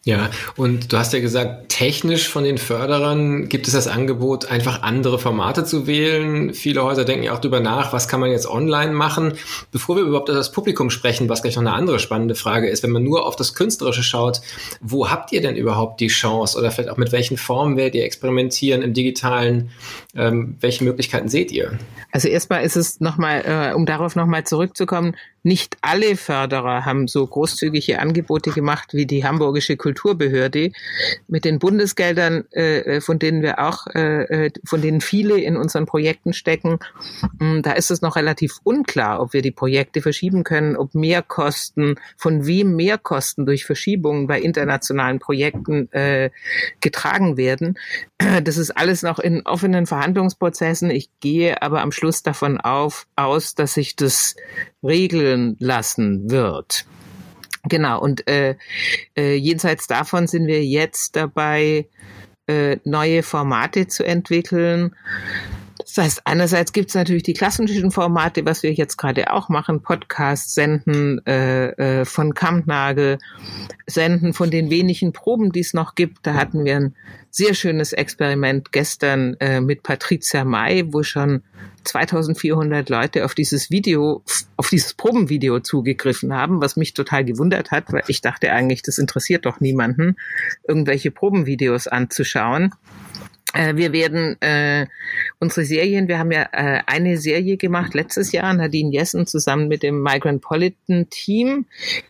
Ja, 0.06 0.32
und 0.58 0.92
du 0.92 0.98
hast 0.98 1.14
ja 1.14 1.22
gesagt, 1.22 1.70
technisch 1.70 2.28
von 2.28 2.44
den 2.44 2.58
Förderern 2.58 3.48
gibt 3.48 3.68
es 3.68 3.74
das 3.74 3.88
Angebot, 3.88 4.52
einfach 4.52 4.82
andere 4.82 5.18
Formate 5.18 5.64
zu 5.64 5.88
wählen. 5.88 6.54
Viele 6.54 6.84
Häuser 6.84 7.06
denken 7.06 7.24
ja 7.24 7.34
auch 7.34 7.40
darüber 7.40 7.62
nach, 7.62 7.94
was 7.94 8.10
kann 8.10 8.20
man 8.20 8.30
jetzt 8.30 8.46
online 8.46 8.92
machen. 8.92 9.36
Bevor 9.72 9.96
wir 9.96 10.04
überhaupt 10.04 10.28
über 10.28 10.38
das 10.38 10.52
Publikum 10.52 10.90
sprechen, 10.90 11.30
was 11.30 11.42
gleich 11.42 11.56
noch 11.56 11.62
eine 11.62 11.72
andere 11.72 12.00
spannende 12.00 12.36
Frage 12.36 12.68
ist, 12.68 12.84
wenn 12.84 12.92
man 12.92 13.04
nur 13.04 13.26
auf 13.26 13.38
das 13.38 13.56
Künstlerische 13.56 14.04
schaut, 14.04 14.42
wo 14.82 15.10
habt 15.10 15.32
ihr 15.32 15.42
denn 15.42 15.56
überhaupt 15.56 16.02
die 16.02 16.08
Chance 16.08 16.60
oder 16.60 16.70
vielleicht 16.72 16.90
auch 16.90 16.98
mit 16.98 17.14
welchen 17.14 17.38
Formen 17.38 17.78
werdet 17.78 17.96
ihr 17.96 18.04
experimentieren 18.04 18.82
im 18.82 18.94
digitalen? 18.94 19.70
Ähm, 20.16 20.58
welche 20.60 20.84
Möglichkeiten 20.84 21.30
seht 21.30 21.50
ihr? 21.54 21.80
Also 22.12 22.28
erstmal 22.28 22.64
ist 22.66 22.76
es 22.76 23.00
nochmal, 23.00 23.72
äh, 23.72 23.74
um 23.74 23.86
darauf 23.86 24.18
nochmal 24.18 24.44
zurückzukommen, 24.44 25.16
nicht 25.44 25.78
alle 25.82 26.16
Förderer 26.16 26.86
haben 26.86 27.08
so 27.08 27.28
großzügige 27.28 28.00
Angebote 28.00 28.52
gemacht 28.52 28.94
wie 28.94 29.06
die 29.06 29.26
Hamburgische 29.26 29.76
Kulturbehörde 29.76 30.72
mit 31.28 31.44
den 31.44 31.60
Bundesgeldern, 31.60 32.50
äh, 32.52 33.02
von 33.02 33.20
denen 33.20 33.42
wir 33.42 33.60
auch, 33.60 33.88
äh, 33.88 34.52
von 34.66 34.82
denen 34.82 35.02
viele 35.02 35.38
in 35.40 35.58
unseren 35.58 35.86
Projekten 35.86 36.32
stecken. 36.32 36.80
Mm, 37.40 37.62
da 37.62 37.74
ist 37.74 37.92
es 37.92 38.02
noch 38.02 38.16
relativ 38.16 38.60
unklar, 38.64 39.22
ob 39.22 39.34
wir 39.34 39.42
die 39.42 39.52
Projekte 39.52 40.02
verschieben 40.02 40.46
können, 40.46 40.78
ob 40.78 40.96
Mehrkosten, 40.96 42.00
von 42.18 42.46
wem 42.48 42.76
Mehrkosten 42.78 43.46
durch 43.46 43.66
Verschiebungen 43.66 44.28
bei 44.28 44.40
internationalen 44.40 45.20
Projekten 45.20 45.92
äh, 45.92 46.30
getragen 46.80 47.36
werden. 47.38 47.78
Das 48.44 48.58
ist 48.58 48.72
alles 48.72 49.04
noch 49.04 49.20
in 49.20 49.46
offenen 49.46 49.86
Verhandlungsprozessen. 49.86 50.90
Ich 50.90 51.10
gehe 51.20 51.62
aber 51.62 51.82
am 51.82 51.92
Schluss 51.92 52.24
davon 52.24 52.58
auf, 52.58 53.08
aus, 53.18 53.56
dass 53.56 53.74
sich 53.74 53.98
das 53.98 54.36
regeln 54.84 55.56
lassen 55.60 56.30
wird. 56.30 56.86
Genau, 57.70 58.02
und 58.02 58.28
äh, 58.28 58.56
äh, 59.16 59.36
jenseits 59.36 59.88
davon 59.88 60.28
sind 60.28 60.48
wir 60.48 60.66
jetzt 60.66 61.16
dabei, 61.16 61.88
äh, 62.48 62.78
neue 62.84 63.24
Formate 63.24 63.88
zu 63.88 64.06
entwickeln. 64.06 64.96
Das 65.80 65.98
heißt, 65.98 66.22
einerseits 66.26 66.72
gibt 66.72 66.90
es 66.90 66.96
natürlich 66.96 67.24
die 67.24 67.34
klassischen 67.34 67.92
Formate, 67.92 68.46
was 68.46 68.64
wir 68.64 68.74
jetzt 68.74 68.98
gerade 68.98 69.32
auch 69.32 69.50
machen, 69.50 69.82
Podcasts 69.82 70.54
senden 70.54 71.26
äh, 71.26 72.02
äh, 72.02 72.06
von 72.06 72.34
Kampnagel, 72.34 73.18
senden 73.88 74.34
von 74.34 74.52
den 74.52 74.70
wenigen 74.70 75.14
Proben, 75.14 75.52
die 75.52 75.60
es 75.60 75.74
noch 75.74 75.96
gibt. 75.96 76.26
Da 76.26 76.36
hatten 76.36 76.64
wir 76.66 76.76
ein 76.76 76.96
sehr 77.32 77.54
schönes 77.54 77.94
Experiment 77.94 78.72
gestern 78.72 79.36
äh, 79.40 79.60
mit 79.60 79.84
Patricia 79.84 80.46
May, 80.46 80.94
wo 80.94 81.04
schon 81.04 81.42
2400 81.84 82.90
Leute 82.90 83.26
auf 83.26 83.34
dieses 83.34 83.70
Video, 83.70 84.24
auf 84.56 84.70
dieses 84.70 84.94
Probenvideo 84.94 85.60
zugegriffen 85.60 86.34
haben, 86.34 86.62
was 86.62 86.76
mich 86.76 86.94
total 86.94 87.26
gewundert 87.26 87.72
hat, 87.72 87.92
weil 87.92 88.04
ich 88.08 88.22
dachte 88.22 88.52
eigentlich, 88.52 88.84
das 88.84 88.98
interessiert 88.98 89.46
doch 89.46 89.60
niemanden, 89.60 90.16
irgendwelche 90.68 91.12
Probenvideos 91.12 91.88
anzuschauen. 91.88 92.74
Äh, 93.54 93.76
wir 93.76 93.94
werden 93.94 94.42
äh, 94.42 94.88
unsere 95.40 95.66
Serien, 95.66 96.08
wir 96.08 96.18
haben 96.18 96.32
ja 96.32 96.48
äh, 96.52 96.82
eine 96.88 97.18
Serie 97.18 97.58
gemacht 97.58 97.94
letztes 97.94 98.32
Jahr, 98.32 98.52
Nadine 98.54 98.92
Jessen 98.92 99.28
zusammen 99.28 99.68
mit 99.68 99.84
dem 99.84 100.02
Migrantpolitan 100.02 101.08
Team, 101.12 101.68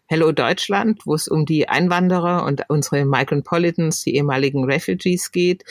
Hello 0.07 0.31
Deutschland, 0.31 1.01
wo 1.05 1.15
es 1.15 1.27
um 1.27 1.45
die 1.45 1.67
Einwanderer 1.67 2.45
und 2.45 2.63
unsere 2.69 3.03
Migrantpolitans, 3.03 4.03
die 4.03 4.15
ehemaligen 4.15 4.63
Refugees 4.63 5.31
geht. 5.31 5.65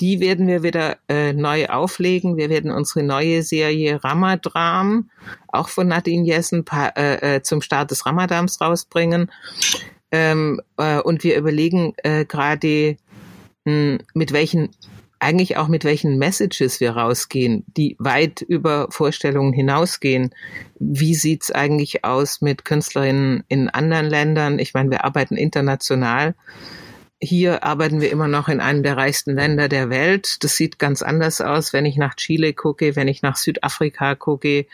Die 0.00 0.20
werden 0.20 0.46
wir 0.46 0.62
wieder 0.62 0.96
äh, 1.08 1.34
neu 1.34 1.66
auflegen. 1.66 2.36
Wir 2.36 2.48
werden 2.48 2.70
unsere 2.70 3.04
neue 3.04 3.42
Serie 3.42 4.02
Ramadram, 4.02 5.10
auch 5.48 5.68
von 5.68 5.88
Nadine 5.88 6.26
Jessen, 6.26 6.64
äh, 6.72 7.36
äh, 7.36 7.42
zum 7.42 7.60
Start 7.60 7.90
des 7.90 8.06
Ramadams 8.06 8.60
rausbringen. 8.60 9.30
Ähm, 10.10 10.60
äh, 10.78 11.00
und 11.00 11.22
wir 11.22 11.36
überlegen 11.36 11.94
äh, 11.98 12.24
gerade, 12.24 12.96
hm, 13.66 13.98
mit 14.14 14.32
welchen 14.32 14.70
eigentlich 15.22 15.56
auch 15.56 15.68
mit 15.68 15.84
welchen 15.84 16.18
Messages 16.18 16.80
wir 16.80 16.92
rausgehen, 16.92 17.64
die 17.76 17.96
weit 17.98 18.40
über 18.40 18.88
Vorstellungen 18.90 19.52
hinausgehen. 19.52 20.34
Wie 20.78 21.14
sieht's 21.14 21.52
eigentlich 21.52 22.04
aus 22.04 22.40
mit 22.40 22.64
Künstlerinnen 22.64 23.44
in 23.48 23.68
anderen 23.68 24.06
Ländern? 24.06 24.58
Ich 24.58 24.74
meine, 24.74 24.90
wir 24.90 25.04
arbeiten 25.04 25.36
international. 25.36 26.34
Hier 27.20 27.62
arbeiten 27.62 28.00
wir 28.00 28.10
immer 28.10 28.26
noch 28.26 28.48
in 28.48 28.58
einem 28.58 28.82
der 28.82 28.96
reichsten 28.96 29.36
Länder 29.36 29.68
der 29.68 29.90
Welt. 29.90 30.42
Das 30.42 30.56
sieht 30.56 30.80
ganz 30.80 31.02
anders 31.02 31.40
aus, 31.40 31.72
wenn 31.72 31.86
ich 31.86 31.96
nach 31.96 32.16
Chile 32.16 32.52
gucke, 32.52 32.96
wenn 32.96 33.06
ich 33.06 33.22
nach 33.22 33.36
Südafrika 33.36 34.16
gucke 34.16 34.66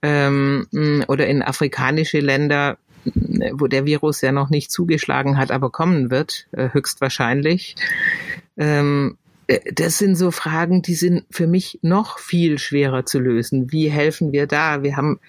ähm, 0.00 0.68
oder 1.08 1.26
in 1.26 1.42
afrikanische 1.42 2.20
Länder, 2.20 2.78
wo 3.04 3.66
der 3.66 3.84
Virus 3.84 4.20
ja 4.20 4.30
noch 4.30 4.48
nicht 4.48 4.70
zugeschlagen 4.70 5.36
hat, 5.38 5.50
aber 5.50 5.70
kommen 5.70 6.12
wird, 6.12 6.46
äh, 6.52 6.68
höchstwahrscheinlich. 6.72 7.74
Ähm, 8.56 9.16
äh, 9.16 9.21
das 9.72 9.98
sind 9.98 10.16
so 10.16 10.30
Fragen, 10.30 10.82
die 10.82 10.94
sind 10.94 11.24
für 11.30 11.46
mich 11.46 11.78
noch 11.82 12.18
viel 12.18 12.58
schwerer 12.58 13.04
zu 13.06 13.18
lösen. 13.18 13.72
Wie 13.72 13.90
helfen 13.90 14.32
wir 14.32 14.46
da? 14.46 14.82
Wir 14.82 14.96
haben 14.96 15.20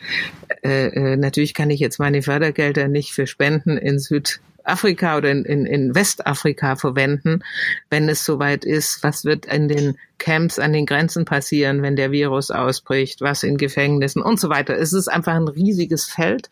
äh, 0.63 0.87
äh 0.87 1.17
natürlich 1.17 1.53
kann 1.53 1.69
ich 1.69 1.79
jetzt 1.79 1.99
meine 1.99 2.21
Fördergelder 2.21 2.87
nicht 2.87 3.13
für 3.13 3.27
Spenden 3.27 3.77
in 3.77 3.99
Südafrika 3.99 5.17
oder 5.17 5.31
in, 5.31 5.45
in, 5.45 5.65
in 5.65 5.95
Westafrika 5.95 6.75
verwenden, 6.75 7.43
wenn 7.89 8.09
es 8.09 8.25
soweit 8.25 8.65
ist. 8.65 9.03
Was 9.03 9.25
wird 9.25 9.45
in 9.45 9.67
den 9.67 9.97
Camps 10.17 10.59
an 10.59 10.73
den 10.73 10.85
Grenzen 10.85 11.25
passieren, 11.25 11.81
wenn 11.81 11.95
der 11.95 12.11
Virus 12.11 12.51
ausbricht? 12.51 13.21
Was 13.21 13.43
in 13.43 13.57
Gefängnissen 13.57 14.21
und 14.21 14.39
so 14.39 14.49
weiter? 14.49 14.77
Es 14.77 14.93
ist 14.93 15.07
einfach 15.07 15.35
ein 15.35 15.47
riesiges 15.47 16.05
Feld. 16.05 16.49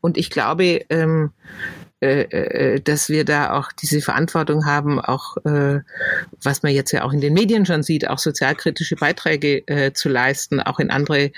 Und 0.00 0.18
ich 0.18 0.30
glaube, 0.30 0.84
ähm, 0.90 1.30
äh, 2.00 2.22
äh, 2.22 2.80
dass 2.80 3.10
wir 3.10 3.26
da 3.26 3.52
auch 3.52 3.72
diese 3.72 4.00
Verantwortung 4.00 4.64
haben, 4.64 4.98
auch 4.98 5.36
äh, 5.44 5.80
was 6.42 6.62
man 6.62 6.72
jetzt 6.72 6.92
ja 6.92 7.04
auch 7.04 7.12
in 7.12 7.20
den 7.20 7.34
Medien 7.34 7.66
schon 7.66 7.82
sieht, 7.82 8.08
auch 8.08 8.18
sozialkritische 8.18 8.96
Beiträge 8.96 9.58
äh, 9.66 9.92
zu 9.92 10.08
leisten, 10.08 10.60
auch 10.60 10.78
in 10.78 10.90
andere 10.90 11.30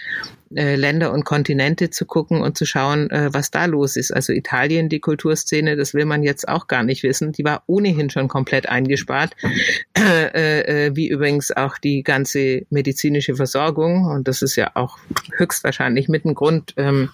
äh, 0.57 0.77
Länder 0.77 1.13
und 1.13 1.25
Kontinente 1.25 1.91
zu 1.91 2.07
gucken 2.07 2.41
und 2.41 2.57
zu 2.57 2.67
schauen, 2.67 3.11
äh, 3.11 3.33
was 3.33 3.51
da 3.51 3.65
los 3.67 3.97
ist. 3.97 4.13
Also 4.13 4.33
Italien, 4.33 4.89
die 4.89 5.01
Kulturszene, 5.01 5.77
das 5.77 5.95
will 5.95 6.05
man 6.05 6.23
jetzt 6.23 6.49
auch 6.49 6.67
gar 6.67 6.83
nicht 6.83 7.03
wissen. 7.03 7.33
Die 7.33 7.45
war 7.45 7.63
ohnehin 7.67 8.11
schon 8.11 8.29
komplett 8.29 8.69
eingespart, 8.69 9.35
äh, 9.97 10.87
äh, 10.87 10.97
wie 10.97 11.09
übrigens 11.09 11.51
auch 11.53 11.79
die 11.79 12.03
ganze 12.03 12.63
medizinische 12.71 13.37
Versorgung. 13.37 14.07
Und 14.07 14.29
das 14.29 14.43
ist 14.43 14.57
ja 14.57 14.73
auch 14.75 14.99
höchstwahrscheinlich 15.37 16.09
mit 16.09 16.25
ein 16.25 16.35
Grund 16.35 16.75
ähm, 16.77 17.11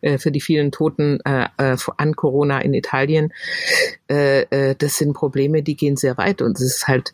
äh, 0.00 0.18
für 0.18 0.30
die 0.30 0.40
vielen 0.40 0.72
Toten 0.72 1.20
an 1.22 2.16
Corona 2.16 2.60
in 2.60 2.74
Italien. 2.74 3.32
Das 4.08 4.96
sind 4.96 5.12
Probleme, 5.12 5.62
die 5.62 5.76
gehen 5.76 5.96
sehr 5.96 6.16
weit 6.16 6.42
und 6.42 6.58
es 6.58 6.64
ist 6.64 6.88
halt 6.88 7.12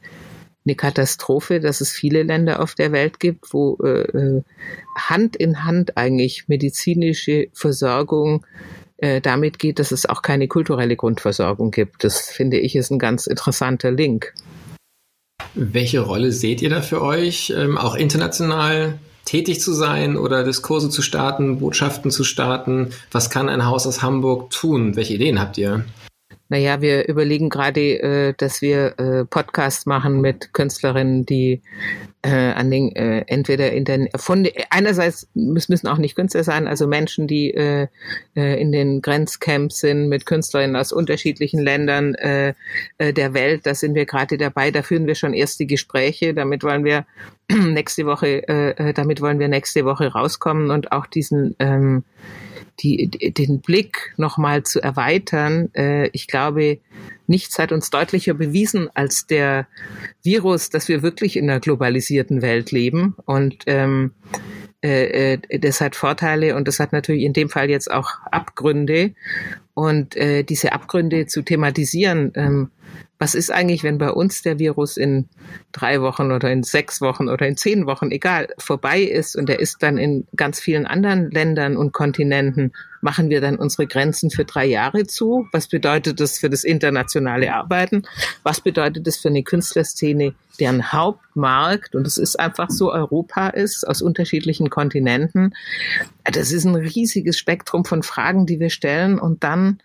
eine 0.66 0.74
Katastrophe, 0.74 1.60
dass 1.60 1.80
es 1.80 1.92
viele 1.92 2.22
Länder 2.22 2.60
auf 2.60 2.74
der 2.74 2.92
Welt 2.92 3.20
gibt, 3.20 3.52
wo 3.52 3.78
äh, 3.82 4.02
äh 4.02 4.42
Hand 4.96 5.36
in 5.36 5.64
Hand 5.64 5.96
eigentlich 5.96 6.48
medizinische 6.48 7.48
Versorgung 7.52 8.44
äh, 8.98 9.20
damit 9.20 9.58
geht, 9.58 9.78
dass 9.78 9.92
es 9.92 10.06
auch 10.06 10.22
keine 10.22 10.48
kulturelle 10.48 10.96
Grundversorgung 10.96 11.70
gibt. 11.70 12.02
Das 12.02 12.30
finde 12.30 12.58
ich 12.58 12.76
ist 12.76 12.90
ein 12.90 12.98
ganz 12.98 13.26
interessanter 13.26 13.90
Link. 13.90 14.32
Welche 15.54 16.00
Rolle 16.00 16.32
seht 16.32 16.62
ihr 16.62 16.70
da 16.70 16.82
für 16.82 17.02
euch, 17.02 17.52
ähm, 17.56 17.78
auch 17.78 17.94
international 17.94 18.98
tätig 19.24 19.60
zu 19.60 19.72
sein 19.72 20.16
oder 20.16 20.44
Diskurse 20.44 20.88
zu 20.88 21.02
starten, 21.02 21.58
Botschaften 21.58 22.10
zu 22.10 22.24
starten? 22.24 22.90
Was 23.10 23.30
kann 23.30 23.48
ein 23.48 23.66
Haus 23.66 23.86
aus 23.86 24.02
Hamburg 24.02 24.50
tun? 24.50 24.96
Welche 24.96 25.14
Ideen 25.14 25.40
habt 25.40 25.58
ihr? 25.58 25.84
Naja, 26.48 26.80
wir 26.80 27.08
überlegen 27.08 27.48
gerade, 27.48 27.80
äh, 27.80 28.34
dass 28.36 28.62
wir 28.62 28.98
äh, 28.98 29.24
Podcasts 29.24 29.86
machen 29.86 30.20
mit 30.20 30.52
Künstlerinnen, 30.52 31.26
die 31.26 31.60
äh, 32.22 32.52
an 32.52 32.70
den 32.70 32.94
äh, 32.94 33.24
entweder 33.26 33.72
in 33.72 33.84
den 33.84 34.08
von 34.16 34.48
einerseits 34.70 35.28
müssen, 35.34 35.72
müssen 35.72 35.88
auch 35.88 35.98
nicht 35.98 36.16
Künstler 36.16 36.44
sein, 36.44 36.66
also 36.66 36.86
Menschen, 36.86 37.26
die 37.26 37.52
äh, 37.52 37.88
äh, 38.36 38.60
in 38.60 38.72
den 38.72 39.02
Grenzcamps 39.02 39.78
sind 39.80 40.08
mit 40.08 40.26
Künstlerinnen 40.26 40.76
aus 40.76 40.92
unterschiedlichen 40.92 41.60
Ländern 41.60 42.14
äh, 42.14 42.54
äh, 42.98 43.12
der 43.12 43.34
Welt. 43.34 43.66
Da 43.66 43.74
sind 43.74 43.94
wir 43.94 44.06
gerade 44.06 44.38
dabei. 44.38 44.70
Da 44.70 44.82
führen 44.82 45.06
wir 45.06 45.14
schon 45.14 45.34
erste 45.34 45.66
Gespräche. 45.66 46.34
Damit 46.34 46.62
wollen 46.62 46.84
wir 46.84 47.06
nächste 47.50 48.06
Woche, 48.06 48.48
äh, 48.48 48.70
äh 48.70 48.92
damit 48.92 49.20
wollen 49.20 49.38
wir 49.38 49.48
nächste 49.48 49.84
Woche 49.84 50.12
rauskommen 50.12 50.70
und 50.70 50.92
auch 50.92 51.06
diesen 51.06 51.54
ähm, 51.58 52.04
die, 52.80 53.08
den 53.08 53.60
Blick 53.60 54.14
nochmal 54.16 54.62
zu 54.62 54.80
erweitern. 54.80 55.70
Äh, 55.74 56.08
ich 56.08 56.26
glaube, 56.26 56.78
nichts 57.26 57.58
hat 57.58 57.72
uns 57.72 57.90
deutlicher 57.90 58.34
bewiesen 58.34 58.88
als 58.94 59.26
der 59.26 59.66
Virus, 60.22 60.70
dass 60.70 60.88
wir 60.88 61.02
wirklich 61.02 61.36
in 61.36 61.48
einer 61.48 61.60
globalisierten 61.60 62.42
Welt 62.42 62.72
leben. 62.72 63.16
Und 63.24 63.64
ähm, 63.66 64.12
äh, 64.82 65.34
äh, 65.34 65.58
das 65.58 65.80
hat 65.80 65.96
Vorteile 65.96 66.54
und 66.54 66.68
das 66.68 66.78
hat 66.78 66.92
natürlich 66.92 67.22
in 67.22 67.32
dem 67.32 67.48
Fall 67.48 67.70
jetzt 67.70 67.90
auch 67.90 68.10
Abgründe. 68.30 69.14
Und 69.74 70.16
äh, 70.16 70.42
diese 70.42 70.72
Abgründe 70.72 71.26
zu 71.26 71.42
thematisieren, 71.42 72.32
ähm, 72.34 72.70
was 73.18 73.34
ist 73.34 73.50
eigentlich, 73.50 73.82
wenn 73.82 73.98
bei 73.98 74.10
uns 74.10 74.42
der 74.42 74.58
Virus 74.58 74.96
in 74.96 75.28
drei 75.72 76.02
Wochen 76.02 76.32
oder 76.32 76.50
in 76.50 76.62
sechs 76.62 77.00
Wochen 77.00 77.28
oder 77.28 77.46
in 77.46 77.56
zehn 77.56 77.86
Wochen, 77.86 78.10
egal, 78.10 78.48
vorbei 78.58 79.00
ist 79.00 79.36
und 79.36 79.48
er 79.48 79.58
ist 79.58 79.82
dann 79.82 79.96
in 79.96 80.26
ganz 80.36 80.60
vielen 80.60 80.86
anderen 80.86 81.30
Ländern 81.30 81.76
und 81.76 81.92
Kontinenten, 81.92 82.72
machen 83.00 83.30
wir 83.30 83.40
dann 83.40 83.56
unsere 83.56 83.86
Grenzen 83.86 84.30
für 84.30 84.44
drei 84.44 84.66
Jahre 84.66 85.06
zu? 85.06 85.46
Was 85.52 85.68
bedeutet 85.68 86.20
das 86.20 86.38
für 86.38 86.50
das 86.50 86.64
internationale 86.64 87.54
Arbeiten? 87.54 88.02
Was 88.42 88.60
bedeutet 88.60 89.06
das 89.06 89.16
für 89.16 89.28
eine 89.28 89.42
Künstlerszene, 89.42 90.34
deren 90.60 90.92
Hauptmarkt, 90.92 91.94
und 91.94 92.06
es 92.06 92.18
ist 92.18 92.38
einfach 92.38 92.68
so, 92.70 92.92
Europa 92.92 93.48
ist, 93.48 93.86
aus 93.86 94.02
unterschiedlichen 94.02 94.70
Kontinenten? 94.70 95.54
Das 96.24 96.52
ist 96.52 96.64
ein 96.64 96.74
riesiges 96.74 97.38
Spektrum 97.38 97.84
von 97.84 98.02
Fragen, 98.02 98.44
die 98.44 98.60
wir 98.60 98.70
stellen 98.70 99.18
und 99.18 99.44
dann 99.44 99.80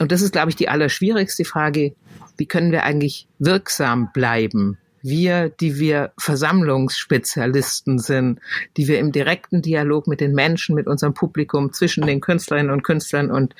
und 0.00 0.10
das 0.12 0.22
ist, 0.22 0.32
glaube 0.32 0.50
ich, 0.50 0.56
die 0.56 0.68
allerschwierigste 0.68 1.44
Frage, 1.44 1.94
wie 2.36 2.46
können 2.46 2.72
wir 2.72 2.84
eigentlich 2.84 3.28
wirksam 3.38 4.10
bleiben? 4.12 4.78
Wir, 5.02 5.48
die 5.48 5.78
wir 5.78 6.12
Versammlungsspezialisten 6.18 7.98
sind, 7.98 8.40
die 8.76 8.86
wir 8.86 8.98
im 8.98 9.12
direkten 9.12 9.62
Dialog 9.62 10.06
mit 10.06 10.20
den 10.20 10.34
Menschen, 10.34 10.74
mit 10.74 10.86
unserem 10.86 11.14
Publikum, 11.14 11.72
zwischen 11.72 12.04
den 12.06 12.20
Künstlerinnen 12.20 12.70
und 12.70 12.82
Künstlern 12.82 13.30
und, 13.30 13.54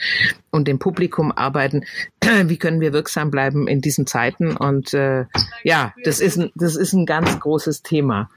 und 0.50 0.68
dem 0.68 0.78
Publikum 0.78 1.32
arbeiten, 1.32 1.84
wie 2.44 2.58
können 2.58 2.80
wir 2.80 2.92
wirksam 2.92 3.30
bleiben 3.30 3.68
in 3.68 3.80
diesen 3.80 4.06
Zeiten? 4.06 4.56
Und 4.56 4.92
äh, 4.94 5.26
ja, 5.62 5.94
das 6.04 6.20
ist, 6.20 6.38
ein, 6.38 6.50
das 6.54 6.76
ist 6.76 6.92
ein 6.92 7.06
ganz 7.06 7.38
großes 7.38 7.82
Thema. 7.82 8.30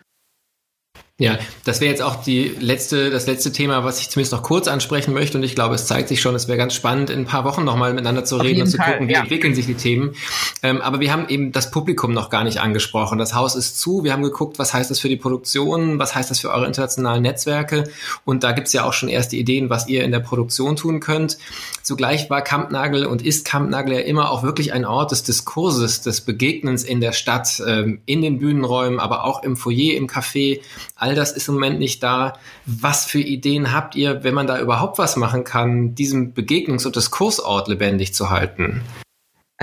Ja, 1.20 1.38
das 1.63 1.79
wäre 1.79 1.91
jetzt 1.91 2.01
auch 2.01 2.24
die 2.24 2.55
letzte, 2.60 3.12
das 3.12 3.27
letzte 3.27 3.51
Thema, 3.51 3.84
was 3.84 4.00
ich 4.00 4.10
zumindest 4.10 4.34
noch 4.34 4.41
kurz 4.41 4.67
ansprechen 4.67 5.13
möchte. 5.13 5.38
Und 5.38 5.43
ich 5.43 5.53
glaube, 5.53 5.75
es 5.75 5.86
zeigt 5.86 6.10
sich 6.10 6.20
schon, 6.20 6.34
es 6.34 6.48
wäre 6.48 6.58
ganz 6.58 6.74
spannend, 6.74 7.12
in 7.12 7.20
ein 7.20 7.25
paar 7.25 7.43
Wochen 7.43 7.63
nochmal 7.63 7.93
miteinander 7.93 8.25
zu 8.25 8.38
Auf 8.38 8.43
reden 8.43 8.63
und 8.63 8.67
zu 8.67 8.77
Fall, 8.77 8.93
gucken, 8.93 9.08
wie 9.08 9.13
ja. 9.13 9.20
entwickeln 9.20 9.53
sich 9.53 9.67
die 9.67 9.75
Themen. 9.75 10.15
Ähm, 10.63 10.82
aber 10.82 11.01
wir 11.01 11.13
haben 11.13 11.29
eben 11.29 11.51
das 11.51 11.70
Publikum 11.70 12.13
noch 12.13 12.32
gar 12.32 12.43
nicht 12.43 12.62
angesprochen. 12.62 13.20
Das 13.20 13.36
Haus 13.36 13.55
ist 13.55 13.79
zu. 13.79 14.03
Wir 14.03 14.12
haben 14.12 14.24
geguckt, 14.24 14.58
was 14.58 14.74
heißt 14.74 14.89
das 14.89 15.00
für 15.00 15.08
die 15.08 15.15
Produktion, 15.15 16.00
was 16.00 16.15
heißt 16.15 16.32
das 16.32 16.39
für 16.39 16.50
eure 16.50 16.65
internationalen 16.65 17.22
Netzwerke. 17.22 17.83
Und 18.25 18.44
da 18.44 18.51
gibt's 18.51 18.74
ja 18.74 18.83
auch 18.83 18.94
schon 18.94 19.07
erste 19.07 19.35
Ideen, 19.35 19.70
was 19.70 19.88
ihr 19.88 20.03
in 20.03 20.11
der 20.11 20.20
Produktion 20.20 20.75
tun 20.75 21.00
könnt. 21.00 21.38
Zugleich 21.83 22.31
war 22.31 22.42
Kampnagel 22.42 23.05
und 23.05 23.22
ist 23.22 23.46
Kampnagel 23.46 23.94
ja 23.94 24.00
immer 24.00 24.31
auch 24.31 24.42
wirklich 24.42 24.74
ein 24.74 24.83
Ort 24.83 25.11
des 25.11 25.22
Diskurses, 25.22 26.01
des 26.01 26.22
Begegnens 26.22 26.83
in 26.83 27.01
der 27.01 27.11
Stadt, 27.11 27.61
ähm, 27.68 28.01
in 28.07 28.24
den 28.24 28.40
Bühnenräumen, 28.40 29.00
aber 29.00 29.25
auch 29.25 29.44
im 29.44 29.55
Foyer, 29.55 29.96
im 29.96 30.07
Café 30.07 30.61
All 31.03 31.16
das 31.16 31.33
ist 31.33 31.50
im 31.50 31.55
Moment 31.55 31.79
nicht 31.79 32.01
da. 32.01 32.39
Was 32.66 33.03
für 33.03 33.20
Ideen 33.20 33.74
habt 33.74 33.94
ihr, 33.98 34.24
wenn 34.24 34.33
man 34.33 34.48
da 34.48 34.57
überhaupt 34.61 34.98
was 35.00 35.18
machen 35.18 35.44
kann, 35.44 35.96
diesen 35.96 36.33
Begegnungs- 36.33 36.85
und 36.85 36.96
Diskursort 36.96 37.68
lebendig 37.68 38.13
zu 38.13 38.29
halten? 38.29 38.81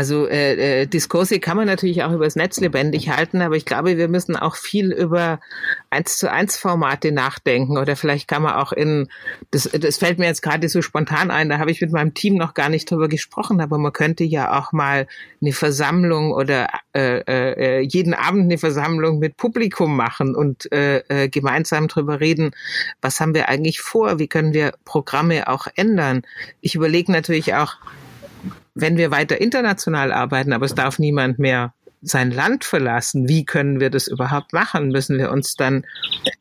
Also 0.00 0.26
äh, 0.26 0.84
äh, 0.84 0.86
Diskurse 0.86 1.40
kann 1.40 1.58
man 1.58 1.66
natürlich 1.66 2.02
auch 2.04 2.12
übers 2.12 2.34
Netz 2.34 2.58
lebendig 2.58 3.10
halten, 3.10 3.42
aber 3.42 3.56
ich 3.56 3.66
glaube, 3.66 3.98
wir 3.98 4.08
müssen 4.08 4.34
auch 4.34 4.56
viel 4.56 4.92
über 4.92 5.40
eins 5.90 6.16
zu 6.16 6.32
eins 6.32 6.56
Formate 6.56 7.12
nachdenken 7.12 7.76
oder 7.76 7.96
vielleicht 7.96 8.26
kann 8.26 8.40
man 8.40 8.54
auch 8.54 8.72
in 8.72 9.08
das, 9.50 9.64
das 9.64 9.98
fällt 9.98 10.18
mir 10.18 10.24
jetzt 10.24 10.40
gerade 10.40 10.70
so 10.70 10.80
spontan 10.80 11.30
ein, 11.30 11.50
da 11.50 11.58
habe 11.58 11.70
ich 11.70 11.82
mit 11.82 11.92
meinem 11.92 12.14
Team 12.14 12.36
noch 12.36 12.54
gar 12.54 12.70
nicht 12.70 12.90
drüber 12.90 13.08
gesprochen, 13.08 13.60
aber 13.60 13.76
man 13.76 13.92
könnte 13.92 14.24
ja 14.24 14.58
auch 14.58 14.72
mal 14.72 15.06
eine 15.42 15.52
Versammlung 15.52 16.32
oder 16.32 16.68
äh, 16.96 17.18
äh, 17.18 17.80
jeden 17.80 18.14
Abend 18.14 18.44
eine 18.44 18.56
Versammlung 18.56 19.18
mit 19.18 19.36
Publikum 19.36 19.94
machen 19.94 20.34
und 20.34 20.72
äh, 20.72 21.00
äh, 21.08 21.28
gemeinsam 21.28 21.88
drüber 21.88 22.20
reden, 22.20 22.52
was 23.02 23.20
haben 23.20 23.34
wir 23.34 23.50
eigentlich 23.50 23.82
vor, 23.82 24.18
wie 24.18 24.28
können 24.28 24.54
wir 24.54 24.72
Programme 24.86 25.46
auch 25.46 25.66
ändern. 25.76 26.22
Ich 26.62 26.74
überlege 26.74 27.12
natürlich 27.12 27.52
auch, 27.52 27.76
wenn 28.74 28.96
wir 28.96 29.10
weiter 29.10 29.40
international 29.40 30.12
arbeiten, 30.12 30.52
aber 30.52 30.66
es 30.66 30.74
darf 30.74 30.98
niemand 30.98 31.38
mehr 31.38 31.74
sein 32.02 32.30
Land 32.30 32.64
verlassen, 32.64 33.28
wie 33.28 33.44
können 33.44 33.78
wir 33.78 33.90
das 33.90 34.08
überhaupt 34.08 34.52
machen? 34.52 34.88
Müssen 34.88 35.18
wir 35.18 35.30
uns 35.30 35.54
dann 35.54 35.84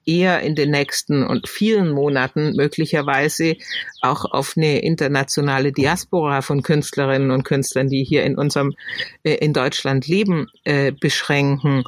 eher 0.05 0.39
in 0.41 0.55
den 0.55 0.71
nächsten 0.71 1.23
und 1.25 1.49
vielen 1.49 1.91
Monaten 1.91 2.55
möglicherweise 2.55 3.57
auch 4.01 4.25
auf 4.25 4.53
eine 4.55 4.79
internationale 4.81 5.71
Diaspora 5.71 6.41
von 6.41 6.63
Künstlerinnen 6.63 7.31
und 7.31 7.43
Künstlern, 7.43 7.89
die 7.89 8.03
hier 8.03 8.23
in 8.23 8.37
unserem 8.37 8.73
äh, 9.23 9.33
in 9.33 9.51
Deutschland 9.51 10.07
leben, 10.07 10.47
äh, 10.63 10.93
beschränken? 10.93 11.83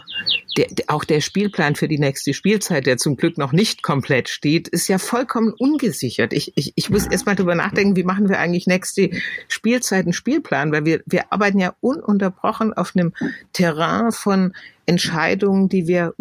Der, 0.58 0.68
auch 0.88 1.06
der 1.06 1.22
Spielplan 1.22 1.76
für 1.76 1.88
die 1.88 2.00
nächste 2.00 2.34
Spielzeit, 2.34 2.86
der 2.86 2.98
zum 2.98 3.16
Glück 3.16 3.38
noch 3.38 3.54
nicht 3.54 3.84
komplett 3.84 4.28
steht, 4.28 4.68
ist 4.68 4.88
ja 4.88 4.98
vollkommen 4.98 5.54
ungesichert. 5.58 6.34
Ich, 6.34 6.54
ich, 6.56 6.74
ich 6.76 6.90
muss 6.90 7.08
erst 7.08 7.26
mal 7.26 7.36
drüber 7.36 7.56
nachdenken, 7.56 7.96
wie 7.96 8.04
machen 8.04 8.28
wir 8.28 8.40
eigentlich 8.40 8.68
nächste 8.68 9.12
Spielzeit 9.48 10.06
einen 10.06 10.14
Spielplan, 10.14 10.72
weil 10.72 10.86
wir, 10.86 11.02
wir 11.06 11.32
arbeiten 11.32 11.60
ja 11.60 11.76
ununterbrochen 11.80 12.74
auf 12.74 12.94
einem 12.96 13.14
Terrain 13.54 14.12
von 14.12 14.54
Entscheidungen, 14.86 15.70
die 15.70 15.88
wir 15.88 16.14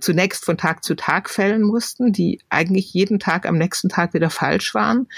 zunächst 0.00 0.44
von 0.44 0.56
Tag 0.56 0.84
zu 0.84 0.94
Tag 0.94 1.28
fällen 1.28 1.62
mussten, 1.62 2.12
die 2.12 2.40
eigentlich 2.48 2.92
jeden 2.94 3.18
Tag 3.18 3.46
am 3.46 3.58
nächsten 3.58 3.88
Tag 3.88 4.14
wieder 4.14 4.30
falsch 4.30 4.74
waren, 4.74 5.08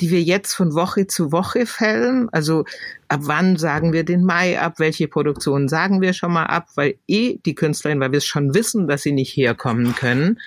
die 0.00 0.10
wir 0.10 0.22
jetzt 0.22 0.52
von 0.52 0.74
Woche 0.74 1.06
zu 1.06 1.32
Woche 1.32 1.66
fällen. 1.66 2.28
Also 2.32 2.64
ab 3.08 3.20
wann 3.24 3.56
sagen 3.56 3.92
wir 3.92 4.04
den 4.04 4.24
Mai 4.24 4.60
ab, 4.60 4.74
welche 4.78 5.08
Produktionen 5.08 5.68
sagen 5.68 6.00
wir 6.00 6.12
schon 6.12 6.32
mal 6.32 6.46
ab, 6.46 6.68
weil 6.74 6.96
eh 7.06 7.38
die 7.44 7.54
Künstlerin, 7.54 8.00
weil 8.00 8.12
wir 8.12 8.18
es 8.18 8.26
schon 8.26 8.54
wissen, 8.54 8.88
dass 8.88 9.02
sie 9.02 9.12
nicht 9.12 9.36
herkommen 9.36 9.94
können. 9.94 10.38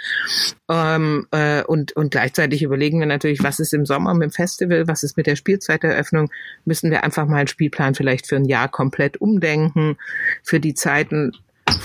Ähm, 0.69 1.27
äh, 1.31 1.63
und, 1.63 1.93
und 1.93 2.12
gleichzeitig 2.12 2.62
überlegen 2.62 2.99
wir 2.99 3.07
natürlich, 3.07 3.43
was 3.43 3.60
ist 3.60 3.73
im 3.73 3.86
Sommer 3.86 4.13
mit 4.13 4.29
dem 4.29 4.31
Festival, 4.31 4.88
was 4.88 5.03
ist 5.03 5.17
mit 5.17 5.27
der 5.27 5.36
Spielzeiteröffnung, 5.36 6.29
müssen 6.65 6.91
wir 6.91 7.03
einfach 7.03 7.25
mal 7.25 7.38
einen 7.38 7.47
Spielplan 7.47 7.95
vielleicht 7.95 8.27
für 8.27 8.36
ein 8.36 8.45
Jahr 8.45 8.69
komplett 8.69 9.17
umdenken, 9.17 9.97
für 10.43 10.60
die 10.60 10.73
Zeiten 10.73 11.31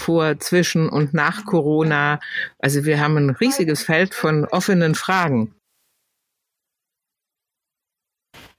vor, 0.03 0.39
zwischen 0.41 0.89
und 0.89 1.15
nach 1.15 1.45
Corona. 1.45 2.21
Also 2.59 2.85
wir 2.85 3.01
haben 3.01 3.17
ein 3.17 3.31
riesiges 3.31 3.83
Feld 3.83 4.15
von 4.15 4.45
offenen 4.47 4.95
Fragen. 4.95 5.55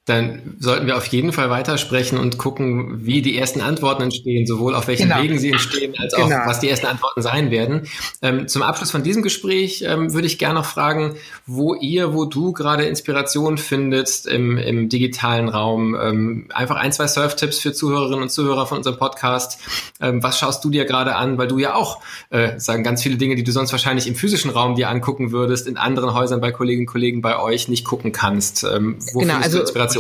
Dann 0.06 0.58
sollten 0.60 0.86
wir 0.86 0.98
auf 0.98 1.06
jeden 1.06 1.32
Fall 1.32 1.50
weitersprechen 1.50 2.18
und 2.18 2.38
gucken, 2.38 3.06
wie 3.06 3.22
die 3.22 3.38
ersten 3.38 3.62
Antworten 3.62 4.04
entstehen, 4.04 4.46
sowohl 4.46 4.76
auf 4.76 4.88
welchen 4.88 5.08
genau. 5.08 5.22
Wegen 5.22 5.40
sie 5.40 5.52
entstehen, 5.52 5.94
als 5.98 6.14
auch 6.14 6.28
genau. 6.28 6.42
was 6.46 6.60
die 6.60 6.68
ersten 6.68 6.88
Antworten 6.88 7.22
sein 7.22 7.52
werden. 7.52 7.88
Ähm, 8.22 8.50
zum 8.50 8.64
Abschluss 8.64 8.92
von 8.92 9.04
diesem 9.04 9.24
Gespräch 9.24 9.82
ähm, 9.88 10.14
würde 10.14 10.28
ich 10.28 10.38
gerne 10.38 10.56
noch 10.56 10.66
fragen, 10.66 11.16
wo 11.48 11.74
ihr, 11.74 12.14
wo 12.14 12.26
du 12.26 12.52
gerade 12.52 12.84
Inspiration 12.84 13.58
findest 13.58 14.28
im, 14.28 14.58
im 14.58 14.90
digitalen 14.90 15.48
Raum. 15.48 15.96
Ähm, 15.96 16.50
einfach 16.54 16.76
ein, 16.76 16.92
zwei 16.92 17.08
Surf-Tipps 17.08 17.60
für 17.60 17.72
Zuhörerinnen 17.72 18.24
und 18.24 18.30
Zuhörer 18.30 18.68
von 18.68 18.80
unserem 18.80 18.98
Podcast. 18.98 19.60
Ähm, 20.02 20.22
was 20.22 20.38
schaust 20.38 20.66
du 20.66 20.70
dir 20.70 20.84
gerade 20.84 21.16
an, 21.16 21.38
weil 21.38 21.48
du 21.48 21.60
ja 21.60 21.76
auch, 21.76 22.02
äh, 22.30 22.60
sagen 22.60 22.84
ganz 22.84 23.04
viele 23.04 23.16
Dinge, 23.16 23.36
die 23.36 23.46
du 23.46 23.54
sonst 23.54 23.72
wahrscheinlich 23.72 24.08
im 24.08 24.16
physischen 24.16 24.52
Raum 24.52 24.76
dir 24.76 24.90
angucken 24.90 25.32
würdest, 25.32 25.66
in 25.66 25.78
anderen 25.78 26.14
Häusern 26.14 26.42
bei 26.42 26.52
Kolleginnen 26.52 26.88
und 26.88 26.92
Kollegen 26.92 27.22
bei 27.22 27.40
euch 27.40 27.70
nicht 27.70 27.86
gucken 27.86 28.12
kannst. 28.12 28.66
Ähm, 28.66 28.98
wo 29.14 29.20
genau, 29.20 29.36
also, 29.36 29.62
Inspiration? 29.62 29.93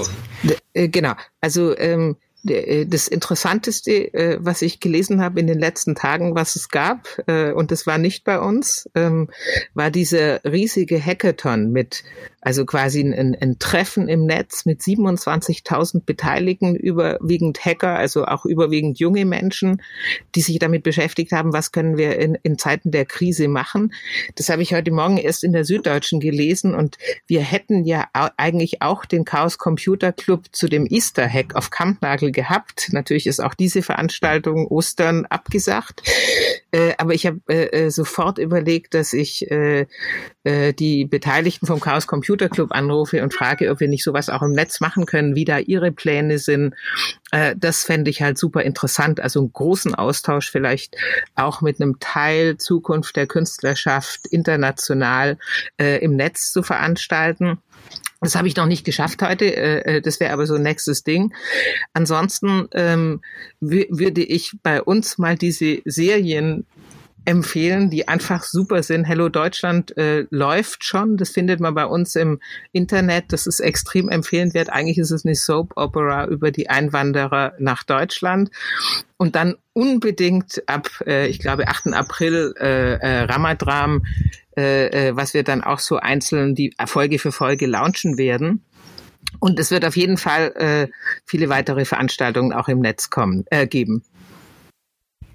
Äh, 0.74 0.90
genau. 0.90 1.14
Also 1.42 1.78
ähm, 1.78 2.18
äh, 2.48 2.86
das 2.86 3.08
Interessanteste, 3.08 4.14
äh, 4.14 4.38
was 4.40 4.62
ich 4.62 4.80
gelesen 4.80 5.22
habe 5.22 5.40
in 5.40 5.48
den 5.48 5.60
letzten 5.60 5.96
Tagen, 5.96 6.36
was 6.36 6.56
es 6.56 6.70
gab, 6.70 7.08
und 7.28 7.72
das 7.72 7.88
war 7.88 7.98
nicht 7.98 8.24
bei 8.24 8.40
uns, 8.40 8.90
ähm, 8.96 9.30
war 9.74 9.92
diese 9.92 10.42
riesige 10.44 11.04
Hackathon 11.04 11.72
mit, 11.72 12.04
also 12.44 12.66
quasi 12.66 13.02
ein, 13.02 13.38
ein 13.40 13.58
Treffen 13.60 14.10
im 14.10 14.26
Netz 14.26 14.66
mit 14.66 14.82
27.000 14.82 16.02
Beteiligten, 16.06 16.76
überwiegend 16.76 17.64
Hacker, 17.64 17.96
also 17.96 18.26
auch 18.26 18.46
überwiegend 18.46 19.00
junge 19.00 19.26
Menschen, 19.26 19.82
die 20.36 20.42
sich 20.42 20.60
damit 20.60 20.84
beschäftigt 20.84 21.32
haben, 21.32 21.54
was 21.54 21.72
können 21.72 21.98
wir 21.98 22.18
in, 22.20 22.36
in 22.44 22.58
Zeiten 22.58 22.92
der 22.92 23.06
Krise 23.06 23.48
machen. 23.48 23.94
Das 24.36 24.50
habe 24.50 24.62
ich 24.62 24.74
heute 24.74 24.92
Morgen 24.92 25.18
erst 25.18 25.44
in 25.44 25.54
der 25.54 25.64
Süddeutschen 25.64 26.20
gelesen 26.20 26.76
und 26.76 26.98
wir 27.28 27.42
hätten 27.42 27.86
ja 27.86 28.08
eigentlich 28.38 28.82
auch 28.82 29.06
den 29.06 29.24
Chaos 29.24 29.58
Computer 29.58 30.12
Club 30.12 30.48
zu 30.52 30.68
dem 30.68 30.86
Easter 30.86 31.28
Hack 31.28 31.56
auf 31.56 31.70
Kampnagel 31.70 32.32
gehabt. 32.32 32.90
Natürlich 32.92 33.28
ist 33.28 33.40
auch 33.40 33.54
diese 33.54 33.82
Veranstaltung 33.82 34.68
Ostern 34.68 35.26
abgesagt. 35.26 36.04
Äh, 36.74 36.96
aber 36.98 37.14
ich 37.14 37.28
habe 37.28 37.40
äh, 37.48 37.86
äh, 37.86 37.90
sofort 37.92 38.40
überlegt, 38.40 38.96
dass 38.96 39.14
ich 39.14 39.50
äh, 39.52 39.86
äh, 40.44 40.74
die 40.74 41.06
Beteiligten 41.06 41.68
vom 41.68 41.80
Chaos 41.80 42.08
Computer 42.08 42.50
Club 42.50 42.72
anrufe 42.72 43.22
und 43.22 43.32
frage, 43.32 43.70
ob 43.70 43.80
wir 43.80 43.88
nicht 43.88 44.04
sowas 44.04 44.28
auch 44.28 44.42
im 44.42 44.54
Netz 44.54 44.82
machen 44.82 45.06
können, 45.06 45.36
wie 45.36 45.46
da 45.46 45.60
ihre 45.60 45.92
Pläne 45.92 46.40
sind. 46.40 46.74
Äh, 47.32 47.56
das 47.56 47.84
fände 47.84 48.10
ich 48.10 48.24
halt 48.24 48.40
super 48.40 48.64
interessant. 48.64 49.20
Also 49.20 49.40
einen 49.40 49.54
großen 49.54 49.94
Austausch 49.94 50.50
vielleicht 50.50 50.98
auch 51.36 51.62
mit 51.62 51.80
einem 51.80 52.00
Teil 52.00 52.58
Zukunft 52.58 53.18
der 53.18 53.28
Künstlerschaft 53.28 54.26
international 54.26 55.38
äh, 55.78 56.04
im 56.04 56.16
Netz 56.16 56.52
zu 56.52 56.64
veranstalten. 56.64 57.60
Das 58.24 58.36
habe 58.36 58.48
ich 58.48 58.56
noch 58.56 58.66
nicht 58.66 58.86
geschafft 58.86 59.22
heute. 59.22 59.46
Äh, 59.46 59.98
äh, 59.98 60.02
das 60.02 60.20
wäre 60.20 60.34
aber 60.34 60.48
so 60.48 60.58
nächstes 60.58 61.04
Ding. 61.04 61.34
Ansonsten 61.94 62.68
ähm, 62.74 63.22
würde 63.60 64.24
ich 64.24 64.54
bei 64.64 64.82
uns 64.82 65.18
mal 65.18 65.38
diese 65.38 65.82
Serien 65.86 66.66
empfehlen, 67.26 67.90
die 67.90 68.08
einfach 68.08 68.44
super 68.44 68.84
sind. 68.84 69.06
Hello 69.06 69.30
Deutschland 69.30 69.96
äh, 69.98 70.26
läuft 70.30 70.84
schon. 70.84 71.18
Das 71.18 71.30
findet 71.30 71.60
man 71.60 71.74
bei 71.74 71.86
uns 71.86 72.16
im 72.16 72.40
Internet. 72.72 73.26
Das 73.30 73.48
ist 73.48 73.60
extrem 73.60 74.10
empfehlenswert. 74.10 74.70
Eigentlich 74.70 74.98
ist 74.98 75.12
es 75.12 75.26
eine 75.26 75.36
Soap 75.36 75.74
Opera 75.76 76.28
über 76.28 76.52
die 76.52 76.70
Einwanderer 76.70 77.54
nach 77.60 77.84
Deutschland. 77.84 78.52
Und 79.18 79.36
dann 79.36 79.56
unbedingt 79.74 80.64
ab, 80.68 80.90
äh, 81.06 81.28
ich 81.28 81.40
glaube, 81.40 81.68
8. 81.68 81.94
April 81.94 82.54
äh, 82.60 82.96
äh, 82.96 83.24
Ramadram, 83.24 84.04
äh, 84.58 85.10
äh, 85.10 85.16
was 85.16 85.34
wir 85.34 85.44
dann 85.44 85.63
auch 85.63 85.80
so 85.80 85.98
einzeln 85.98 86.56
die 86.56 86.74
Folge 86.86 87.20
für 87.20 87.32
Folge 87.32 87.66
launchen 87.66 88.18
werden. 88.18 88.63
Und 89.39 89.60
es 89.60 89.72
wird 89.72 89.86
auf 89.86 89.96
jeden 89.96 90.18
Fall 90.18 90.54
äh, 90.56 90.88
viele 91.26 91.50
weitere 91.50 91.86
Veranstaltungen 91.86 92.54
auch 92.54 92.68
im 92.68 92.80
Netz 92.80 93.10
kommen, 93.10 93.46
äh, 93.50 93.68
geben. 93.68 94.04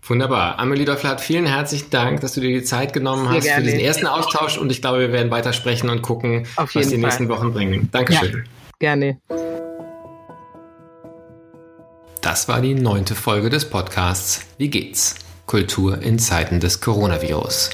Wunderbar. 0.02 0.58
Amelie 0.58 0.86
Dofflat, 0.86 1.20
vielen 1.20 1.44
herzlichen 1.44 1.90
Dank, 1.90 2.22
dass 2.22 2.32
du 2.32 2.40
dir 2.40 2.58
die 2.58 2.64
Zeit 2.64 2.94
genommen 2.94 3.26
Sehr 3.26 3.36
hast 3.36 3.44
gerne. 3.44 3.64
für 3.64 3.70
diesen 3.70 3.80
ersten 3.80 4.06
Austausch 4.06 4.56
und 4.56 4.70
ich 4.70 4.80
glaube, 4.80 5.00
wir 5.00 5.12
werden 5.12 5.30
weitersprechen 5.30 5.90
und 5.90 6.00
gucken, 6.00 6.46
was 6.56 6.70
die 6.70 6.82
Fall. 6.82 6.98
nächsten 6.98 7.28
Wochen 7.28 7.52
bringen. 7.52 7.88
Dankeschön. 7.92 8.44
Ja, 8.80 8.96
gerne. 8.96 9.20
Das 12.22 12.48
war 12.48 12.60
die 12.60 12.74
neunte 12.74 13.14
Folge 13.14 13.50
des 13.50 13.68
Podcasts 13.68 14.46
Wie 14.56 14.70
geht's? 14.70 15.16
Kultur 15.46 16.00
in 16.02 16.18
Zeiten 16.18 16.60
des 16.60 16.80
Coronavirus. 16.80 17.70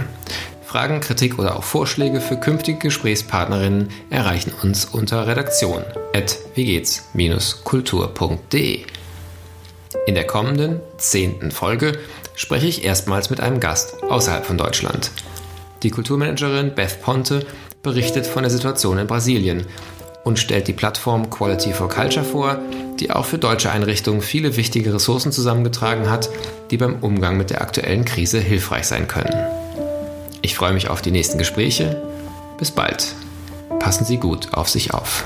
Fragen, 0.65 1.01
Kritik 1.01 1.39
oder 1.39 1.57
auch 1.57 1.63
Vorschläge 1.63 2.21
für 2.21 2.37
künftige 2.37 2.79
Gesprächspartnerinnen 2.79 3.91
erreichen 4.11 4.53
uns 4.63 4.87
unter 4.87 5.29
redaktion 5.29 5.85
kulturde 7.63 8.13
In 10.07 10.17
der 10.17 10.27
kommenden, 10.27 10.81
zehnten 10.97 11.53
Folge 11.53 11.97
spreche 12.35 12.67
ich 12.67 12.85
erstmals 12.85 13.31
mit 13.31 13.41
einem 13.41 13.61
Gast 13.61 14.03
außerhalb 14.03 14.45
von 14.45 14.59
Deutschland. 14.59 15.13
Die 15.85 15.91
Kulturmanagerin 15.91 16.75
Beth 16.75 17.01
Ponte 17.03 17.47
berichtet 17.83 18.27
von 18.27 18.43
der 18.43 18.51
Situation 18.51 18.99
in 18.99 19.07
Brasilien 19.07 19.67
und 20.25 20.39
stellt 20.39 20.69
die 20.69 20.73
Plattform 20.73 21.31
Quality 21.31 21.73
for 21.73 21.89
Culture 21.89 22.25
vor, 22.25 22.59
die 23.01 23.11
auch 23.11 23.25
für 23.25 23.39
deutsche 23.39 23.71
Einrichtungen 23.71 24.21
viele 24.21 24.57
wichtige 24.57 24.95
Ressourcen 24.95 25.33
zusammengetragen 25.33 26.11
hat, 26.11 26.29
die 26.71 26.77
beim 26.77 26.97
Umgang 27.01 27.37
mit 27.37 27.51
der 27.51 27.63
aktuellen 27.63 28.05
Krise 28.05 28.39
hilfreich 28.39 28.87
sein 28.87 29.09
können. 29.09 29.35
Ich 30.43 30.55
freue 30.55 30.73
mich 30.73 30.89
auf 30.89 31.03
die 31.03 31.11
nächsten 31.11 31.39
Gespräche. 31.39 32.03
Bis 32.59 32.71
bald. 32.71 33.15
Passen 33.79 34.05
Sie 34.05 34.19
gut 34.19 34.55
auf 34.55 34.69
sich 34.69 34.95
auf. 34.95 35.25